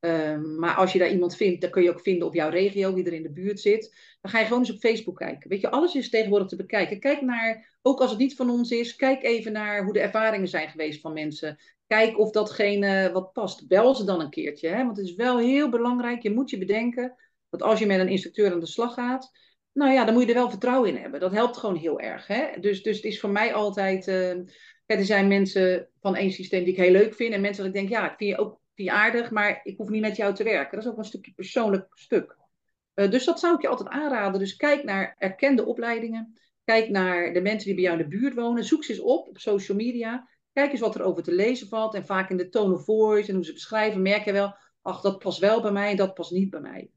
Um, 0.00 0.58
maar 0.58 0.74
als 0.74 0.92
je 0.92 0.98
daar 0.98 1.10
iemand 1.10 1.36
vindt, 1.36 1.60
dan 1.60 1.70
kun 1.70 1.82
je 1.82 1.90
ook 1.90 2.00
vinden 2.00 2.26
op 2.26 2.34
jouw 2.34 2.50
regio, 2.50 2.94
wie 2.94 3.04
er 3.04 3.12
in 3.12 3.22
de 3.22 3.32
buurt 3.32 3.60
zit. 3.60 3.96
Dan 4.20 4.30
ga 4.30 4.38
je 4.38 4.44
gewoon 4.44 4.60
eens 4.60 4.72
op 4.72 4.78
Facebook 4.78 5.16
kijken. 5.16 5.48
Weet 5.48 5.60
je, 5.60 5.70
alles 5.70 5.94
is 5.94 6.10
tegenwoordig 6.10 6.48
te 6.48 6.56
bekijken. 6.56 7.00
Kijk 7.00 7.20
naar, 7.20 7.78
ook 7.82 8.00
als 8.00 8.10
het 8.10 8.18
niet 8.18 8.36
van 8.36 8.50
ons 8.50 8.70
is, 8.70 8.96
kijk 8.96 9.22
even 9.22 9.52
naar 9.52 9.84
hoe 9.84 9.92
de 9.92 10.00
ervaringen 10.00 10.48
zijn 10.48 10.68
geweest 10.68 11.00
van 11.00 11.12
mensen. 11.12 11.58
Kijk 11.86 12.18
of 12.18 12.30
datgene 12.30 13.10
wat 13.12 13.32
past. 13.32 13.68
Bel 13.68 13.94
ze 13.94 14.04
dan 14.04 14.20
een 14.20 14.30
keertje. 14.30 14.68
Hè? 14.68 14.84
Want 14.84 14.96
het 14.96 15.06
is 15.06 15.14
wel 15.14 15.38
heel 15.38 15.68
belangrijk. 15.68 16.22
Je 16.22 16.34
moet 16.34 16.50
je 16.50 16.58
bedenken 16.58 17.14
dat 17.52 17.62
als 17.62 17.78
je 17.78 17.86
met 17.86 18.00
een 18.00 18.08
instructeur 18.08 18.52
aan 18.52 18.60
de 18.60 18.66
slag 18.66 18.94
gaat, 18.94 19.30
nou 19.72 19.92
ja, 19.92 20.04
dan 20.04 20.14
moet 20.14 20.22
je 20.22 20.28
er 20.28 20.34
wel 20.34 20.50
vertrouwen 20.50 20.88
in 20.88 20.96
hebben. 20.96 21.20
Dat 21.20 21.32
helpt 21.32 21.56
gewoon 21.56 21.76
heel 21.76 22.00
erg. 22.00 22.26
Hè? 22.26 22.60
Dus, 22.60 22.82
dus 22.82 22.96
het 22.96 23.04
is 23.04 23.20
voor 23.20 23.30
mij 23.30 23.54
altijd. 23.54 24.06
Uh, 24.06 24.30
er 24.86 25.04
zijn 25.04 25.28
mensen 25.28 25.88
van 26.00 26.16
één 26.16 26.32
systeem 26.32 26.64
die 26.64 26.72
ik 26.72 26.80
heel 26.80 26.90
leuk 26.90 27.14
vind. 27.14 27.34
En 27.34 27.40
mensen 27.40 27.64
dat 27.64 27.74
ik 27.74 27.80
denk, 27.80 27.92
ja, 27.92 28.10
ik 28.10 28.16
vind 28.16 28.30
je 28.30 28.38
ook 28.38 28.60
vind 28.74 28.88
aardig, 28.88 29.30
maar 29.30 29.60
ik 29.62 29.76
hoef 29.76 29.88
niet 29.88 30.00
met 30.00 30.16
jou 30.16 30.34
te 30.34 30.44
werken. 30.44 30.76
Dat 30.76 30.84
is 30.86 30.90
ook 30.90 30.98
een 30.98 31.04
stukje 31.04 31.32
persoonlijk 31.32 31.86
stuk. 31.90 32.36
Uh, 32.94 33.10
dus 33.10 33.24
dat 33.24 33.40
zou 33.40 33.54
ik 33.54 33.62
je 33.62 33.68
altijd 33.68 33.88
aanraden. 33.88 34.40
Dus 34.40 34.56
kijk 34.56 34.84
naar 34.84 35.14
erkende 35.18 35.64
opleidingen. 35.64 36.38
Kijk 36.64 36.88
naar 36.88 37.32
de 37.32 37.40
mensen 37.40 37.66
die 37.66 37.74
bij 37.74 37.84
jou 37.84 37.98
in 37.98 38.08
de 38.08 38.16
buurt 38.16 38.34
wonen. 38.34 38.64
Zoek 38.64 38.84
ze 38.84 38.92
eens 38.92 39.00
op 39.00 39.28
op 39.28 39.38
social 39.38 39.76
media. 39.76 40.28
Kijk 40.52 40.70
eens 40.70 40.80
wat 40.80 40.94
er 40.94 41.02
over 41.02 41.22
te 41.22 41.34
lezen 41.34 41.68
valt. 41.68 41.94
En 41.94 42.06
vaak 42.06 42.30
in 42.30 42.36
de 42.36 42.48
tone 42.48 42.74
of 42.74 42.84
voice 42.84 43.28
en 43.28 43.34
hoe 43.34 43.44
ze 43.44 43.52
beschrijven, 43.52 44.02
merk 44.02 44.24
je 44.24 44.32
wel, 44.32 44.56
ach, 44.82 45.00
dat 45.00 45.18
past 45.18 45.38
wel 45.38 45.62
bij 45.62 45.72
mij, 45.72 45.94
dat 45.94 46.14
past 46.14 46.30
niet 46.30 46.50
bij 46.50 46.60
mij. 46.60 46.90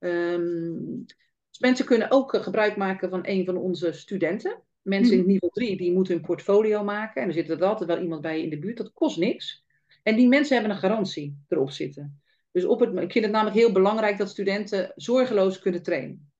Um, 0.00 1.04
dus 1.50 1.58
mensen 1.58 1.84
kunnen 1.84 2.10
ook 2.10 2.34
uh, 2.34 2.42
gebruik 2.42 2.76
maken 2.76 3.10
van 3.10 3.20
een 3.22 3.44
van 3.44 3.56
onze 3.56 3.92
studenten. 3.92 4.62
Mensen 4.82 5.14
in 5.14 5.20
mhm. 5.20 5.28
niveau 5.28 5.52
3 5.52 5.76
die 5.76 5.92
moeten 5.92 6.14
hun 6.14 6.22
portfolio 6.22 6.84
maken. 6.84 7.22
En 7.22 7.28
er 7.28 7.34
zit 7.34 7.50
er 7.50 7.64
altijd 7.64 7.90
wel 7.90 8.02
iemand 8.02 8.20
bij 8.20 8.42
in 8.42 8.50
de 8.50 8.58
buurt. 8.58 8.76
Dat 8.76 8.92
kost 8.92 9.18
niks. 9.18 9.64
En 10.02 10.16
die 10.16 10.28
mensen 10.28 10.56
hebben 10.56 10.74
een 10.74 10.80
garantie 10.82 11.36
erop 11.48 11.70
zitten. 11.70 12.22
Dus 12.52 12.64
op 12.64 12.80
het, 12.80 12.98
ik 12.98 13.12
vind 13.12 13.24
het 13.24 13.34
namelijk 13.34 13.56
heel 13.56 13.72
belangrijk 13.72 14.18
dat 14.18 14.28
studenten 14.28 14.92
zorgeloos 14.96 15.58
kunnen 15.58 15.82
trainen. 15.82 16.32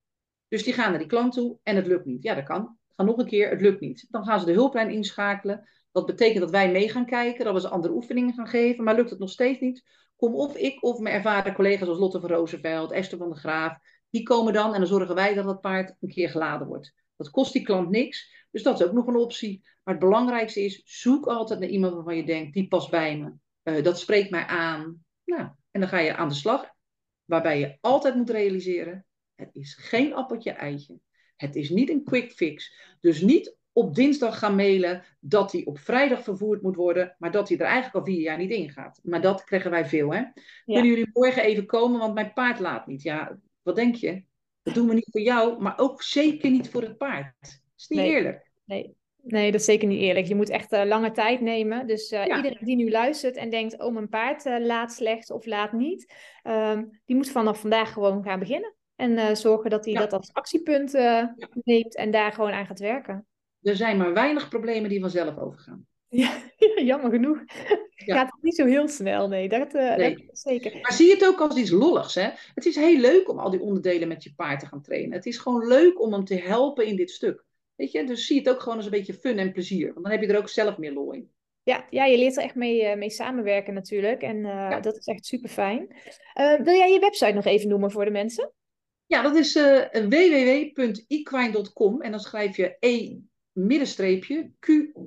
Dus 0.49 0.63
die 0.63 0.73
gaan 0.73 0.91
naar 0.91 0.99
die 0.99 1.09
klant 1.09 1.33
toe 1.33 1.59
en 1.63 1.77
het 1.77 1.87
lukt 1.87 2.05
niet. 2.05 2.23
Ja, 2.23 2.35
dat 2.35 2.45
kan. 2.45 2.79
Gaan 2.97 3.07
nog 3.07 3.19
een 3.19 3.27
keer, 3.27 3.51
het 3.51 3.61
lukt 3.61 3.81
niet. 3.81 4.07
Dan 4.11 4.25
gaan 4.25 4.41
ze 4.41 4.47
de 4.47 4.53
hulplijn 4.53 4.91
inschakelen. 4.91 5.69
Dat 5.93 6.07
betekent 6.07 6.41
dat 6.41 6.51
wij 6.51 6.71
mee 6.71 6.89
gaan 6.89 7.07
kijken, 7.07 7.45
dat 7.45 7.55
we 7.55 7.61
ze 7.61 7.69
andere 7.69 7.95
oefeningen 7.95 8.35
gaan 8.35 8.49
geven. 8.49 8.85
Maar 8.85 8.95
lukt 8.95 9.11
het 9.11 9.19
nog 9.19 9.31
steeds 9.31 9.61
niet, 9.61 9.85
kom 10.21 10.35
of 10.35 10.57
ik 10.57 10.83
of 10.83 10.99
mijn 10.99 11.15
ervaren 11.15 11.55
collega's 11.55 11.85
zoals 11.85 11.99
Lotte 11.99 12.21
van 12.21 12.31
Roosevelt, 12.31 12.93
Esther 12.93 13.19
van 13.19 13.29
der 13.29 13.39
Graaf. 13.39 13.79
Die 14.11 14.23
komen 14.23 14.53
dan 14.53 14.73
en 14.73 14.79
dan 14.79 14.89
zorgen 14.89 15.15
wij 15.15 15.35
dat 15.35 15.45
het 15.45 15.61
paard 15.61 15.97
een 16.01 16.09
keer 16.09 16.31
geladen 16.31 16.67
wordt. 16.67 16.95
Dat 17.17 17.31
kost 17.31 17.53
die 17.53 17.63
klant 17.63 17.91
niks. 17.91 18.47
Dus 18.51 18.63
dat 18.63 18.81
is 18.81 18.87
ook 18.87 18.93
nog 18.93 19.07
een 19.07 19.17
optie. 19.17 19.61
Maar 19.83 19.95
het 19.95 20.05
belangrijkste 20.05 20.65
is, 20.65 20.83
zoek 20.85 21.27
altijd 21.27 21.61
naar 21.61 21.69
iemand 21.69 21.95
waarvan 21.95 22.17
je 22.17 22.25
denkt, 22.25 22.55
die 22.55 22.69
past 22.69 22.91
bij 22.91 23.19
me. 23.19 23.33
Uh, 23.63 23.85
dat 23.85 23.99
spreekt 23.99 24.31
mij 24.31 24.45
aan. 24.45 25.05
Nou, 25.25 25.49
en 25.71 25.81
dan 25.81 25.89
ga 25.89 25.99
je 25.99 26.17
aan 26.17 26.29
de 26.29 26.35
slag. 26.35 26.71
Waarbij 27.25 27.59
je 27.59 27.79
altijd 27.81 28.15
moet 28.15 28.31
realiseren, 28.31 29.07
het 29.35 29.51
is 29.53 29.75
geen 29.75 30.15
appeltje 30.15 30.51
eitje. 30.51 30.99
Het 31.37 31.57
is 31.57 31.71
niet 31.71 31.91
een 31.91 32.05
quick 32.05 32.33
fix. 32.33 32.75
Dus 33.01 33.21
niet 33.21 33.57
op 33.73 33.95
dinsdag 33.95 34.39
gaan 34.39 34.55
mailen 34.55 35.05
dat 35.21 35.53
hij 35.53 35.65
op 35.65 35.79
vrijdag 35.79 36.23
vervoerd 36.23 36.63
moet 36.63 36.77
worden, 36.77 37.17
maar 37.19 37.31
dat 37.31 37.49
hij 37.49 37.59
er 37.59 37.65
eigenlijk 37.65 37.95
al 37.95 38.13
vier 38.13 38.21
jaar 38.21 38.39
niet 38.39 38.51
in 38.51 38.71
gaat. 38.71 39.01
Maar 39.03 39.21
dat 39.21 39.45
krijgen 39.45 39.71
wij 39.71 39.87
veel, 39.87 40.13
hè? 40.13 40.23
Kunnen 40.65 40.87
jullie 40.87 41.11
morgen 41.13 41.43
even 41.43 41.67
komen, 41.67 42.01
want 42.01 42.15
mijn 42.15 42.33
paard 42.33 42.59
laat 42.59 42.87
niet. 42.87 43.03
Ja, 43.03 43.39
wat 43.63 43.77
denk 43.77 43.95
je? 43.95 44.23
Dat 44.63 44.75
doen 44.75 44.89
we 44.89 44.95
niet 44.95 45.09
voor 45.11 45.21
jou, 45.21 45.63
maar 45.63 45.79
ook 45.79 46.03
zeker 46.03 46.51
niet 46.51 46.69
voor 46.69 46.83
het 46.83 46.97
paard. 46.97 47.35
Dat 47.41 47.61
is 47.77 47.89
niet 47.89 47.99
eerlijk. 47.99 48.51
Nee. 48.65 48.99
Nee, 49.23 49.51
dat 49.51 49.61
is 49.61 49.67
zeker 49.67 49.89
niet 49.89 50.01
eerlijk. 50.01 50.27
Je 50.27 50.35
moet 50.35 50.49
echt 50.49 50.73
uh, 50.73 50.85
lange 50.85 51.11
tijd 51.11 51.41
nemen. 51.41 51.87
Dus 51.87 52.13
uh, 52.13 52.25
iedereen 52.25 52.59
die 52.61 52.77
nu 52.77 52.91
luistert 52.91 53.37
en 53.37 53.51
denkt, 53.51 53.81
oh 53.81 53.93
mijn 53.93 54.09
paard 54.09 54.45
uh, 54.45 54.59
laat 54.59 54.93
slecht 54.93 55.31
of 55.31 55.47
laat 55.47 55.73
niet, 55.73 56.15
ehm, 56.43 56.85
die 57.05 57.17
moet 57.17 57.31
vanaf 57.31 57.61
vandaag 57.61 57.93
gewoon 57.93 58.23
gaan 58.23 58.39
beginnen. 58.39 58.75
En 58.97 59.37
zorgen 59.37 59.71
dat 59.71 59.85
hij 59.85 59.95
dat 59.95 60.13
als 60.13 60.33
actiepunt 60.33 60.93
neemt 61.63 61.97
en 61.97 62.11
daar 62.11 62.33
gewoon 62.33 62.53
aan 62.53 62.67
gaat 62.67 62.79
werken. 62.79 63.27
Er 63.63 63.77
zijn 63.77 63.97
maar 63.97 64.13
weinig 64.13 64.49
problemen 64.49 64.91
die 64.91 65.01
vanzelf 65.01 65.39
overgaan. 65.39 65.89
Ja, 66.13 66.43
jammer 66.77 67.11
genoeg. 67.11 67.39
Ja. 67.95 68.15
Gaat 68.15 68.33
het 68.33 68.43
niet 68.43 68.55
zo 68.55 68.67
heel 68.67 68.89
snel, 68.89 69.29
nee. 69.29 69.49
Dat, 69.49 69.73
nee. 69.73 70.27
dat 70.27 70.39
zeker. 70.39 70.79
Maar 70.81 70.93
zie 70.93 71.11
het 71.11 71.27
ook 71.27 71.41
als 71.41 71.57
iets 71.57 71.71
lolligs, 71.71 72.15
hè? 72.15 72.29
Het 72.55 72.67
is 72.67 72.77
heel 72.77 72.99
leuk 72.99 73.29
om 73.29 73.39
al 73.39 73.51
die 73.51 73.61
onderdelen 73.61 74.09
met 74.09 74.23
je 74.23 74.35
paard 74.35 74.61
te 74.61 74.67
gaan 74.67 74.83
trainen. 74.83 75.13
Het 75.13 75.27
is 75.27 75.39
gewoon 75.39 75.67
leuk 75.67 76.01
om 76.01 76.13
hem 76.13 76.25
te 76.25 76.35
helpen 76.35 76.87
in 76.87 76.97
dit 76.97 77.11
stuk. 77.11 77.45
Weet 77.77 77.93
je, 77.93 78.05
dus 78.05 78.27
zie 78.27 78.39
het 78.39 78.49
ook 78.49 78.61
gewoon 78.61 78.77
als 78.77 78.85
een 78.85 78.91
beetje 78.91 79.15
fun 79.15 79.39
en 79.39 79.53
plezier. 79.53 79.93
Want 79.93 80.05
dan 80.05 80.13
heb 80.13 80.23
je 80.23 80.27
er 80.27 80.39
ook 80.39 80.49
zelf 80.49 80.79
meer 80.79 80.93
lol 80.93 81.13
in. 81.13 81.31
Ja, 81.63 81.87
ja 81.91 82.05
je 82.05 82.19
leert 82.19 82.37
er 82.37 82.43
echt 82.43 82.55
mee, 82.55 82.83
uh, 82.83 82.97
mee 82.97 83.11
samenwerken 83.11 83.75
natuurlijk. 83.75 84.23
En 84.23 84.37
uh, 84.37 84.83
dat 84.83 84.97
is 84.97 85.07
echt 85.07 85.27
super 85.27 85.49
fijn. 85.49 85.97
Uh, 86.41 86.61
wil 86.61 86.75
jij 86.75 86.93
je 86.93 86.99
website 86.99 87.33
nog 87.33 87.45
even 87.45 87.69
noemen 87.69 87.91
voor 87.91 88.05
de 88.05 88.11
mensen? 88.11 88.53
Ja, 89.07 89.23
dat 89.23 89.37
is 89.37 89.53
www.equine.com. 89.93 92.03
En 92.03 92.11
dan 92.11 92.21
schrijf 92.21 92.57
je 92.57 92.77
e 92.79 93.19
middenstreepje 93.67 94.51
q-u-i-n-e.com. 94.59 95.05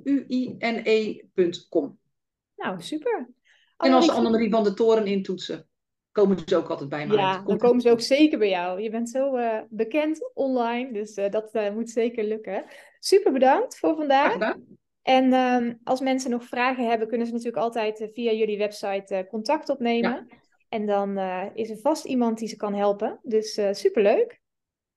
Nou, 2.56 2.80
super. 2.82 3.28
En 3.76 3.92
als 3.92 4.10
Annemarie 4.10 4.50
van 4.50 4.64
de 4.64 4.74
Toren 4.74 5.06
intoetsen 5.06 5.68
komen 6.12 6.38
ze 6.46 6.56
ook 6.56 6.68
altijd 6.68 6.88
bij 6.88 7.06
mij. 7.06 7.16
Ja, 7.16 7.42
dan 7.46 7.58
komen 7.58 7.80
ze 7.80 7.90
ook 7.90 8.00
zeker 8.00 8.38
bij 8.38 8.48
jou. 8.48 8.80
Je 8.80 8.90
bent 8.90 9.10
zo 9.10 9.36
uh, 9.36 9.60
bekend 9.68 10.30
online, 10.34 10.92
dus 10.92 11.16
uh, 11.16 11.30
dat 11.30 11.54
uh, 11.54 11.70
moet 11.70 11.90
zeker 11.90 12.24
lukken. 12.24 12.64
Super 12.98 13.32
bedankt 13.32 13.78
voor 13.78 13.96
vandaag. 13.96 14.56
En 15.02 15.32
um, 15.32 15.80
als 15.84 16.00
mensen 16.00 16.30
nog 16.30 16.44
vragen 16.44 16.88
hebben, 16.88 17.08
kunnen 17.08 17.26
ze 17.26 17.32
natuurlijk 17.32 17.62
altijd 17.62 18.10
via 18.12 18.32
jullie 18.32 18.58
website 18.58 19.26
contact 19.28 19.68
opnemen. 19.68 20.10
Ja. 20.10 20.26
En 20.68 20.86
dan 20.86 21.18
is 21.54 21.70
er 21.70 21.78
vast 21.78 22.04
iemand 22.04 22.38
die 22.38 22.48
ze 22.48 22.56
kan 22.56 22.74
helpen. 22.74 23.18
Dus 23.22 23.60
superleuk. 23.70 24.40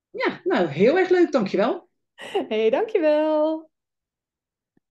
Ja, 0.10 0.42
nou 0.44 0.68
heel 0.68 0.98
erg 0.98 1.10
leuk, 1.10 1.32
dankjewel. 1.32 1.87
Hey, 2.50 2.70
dankjewel. 2.72 3.70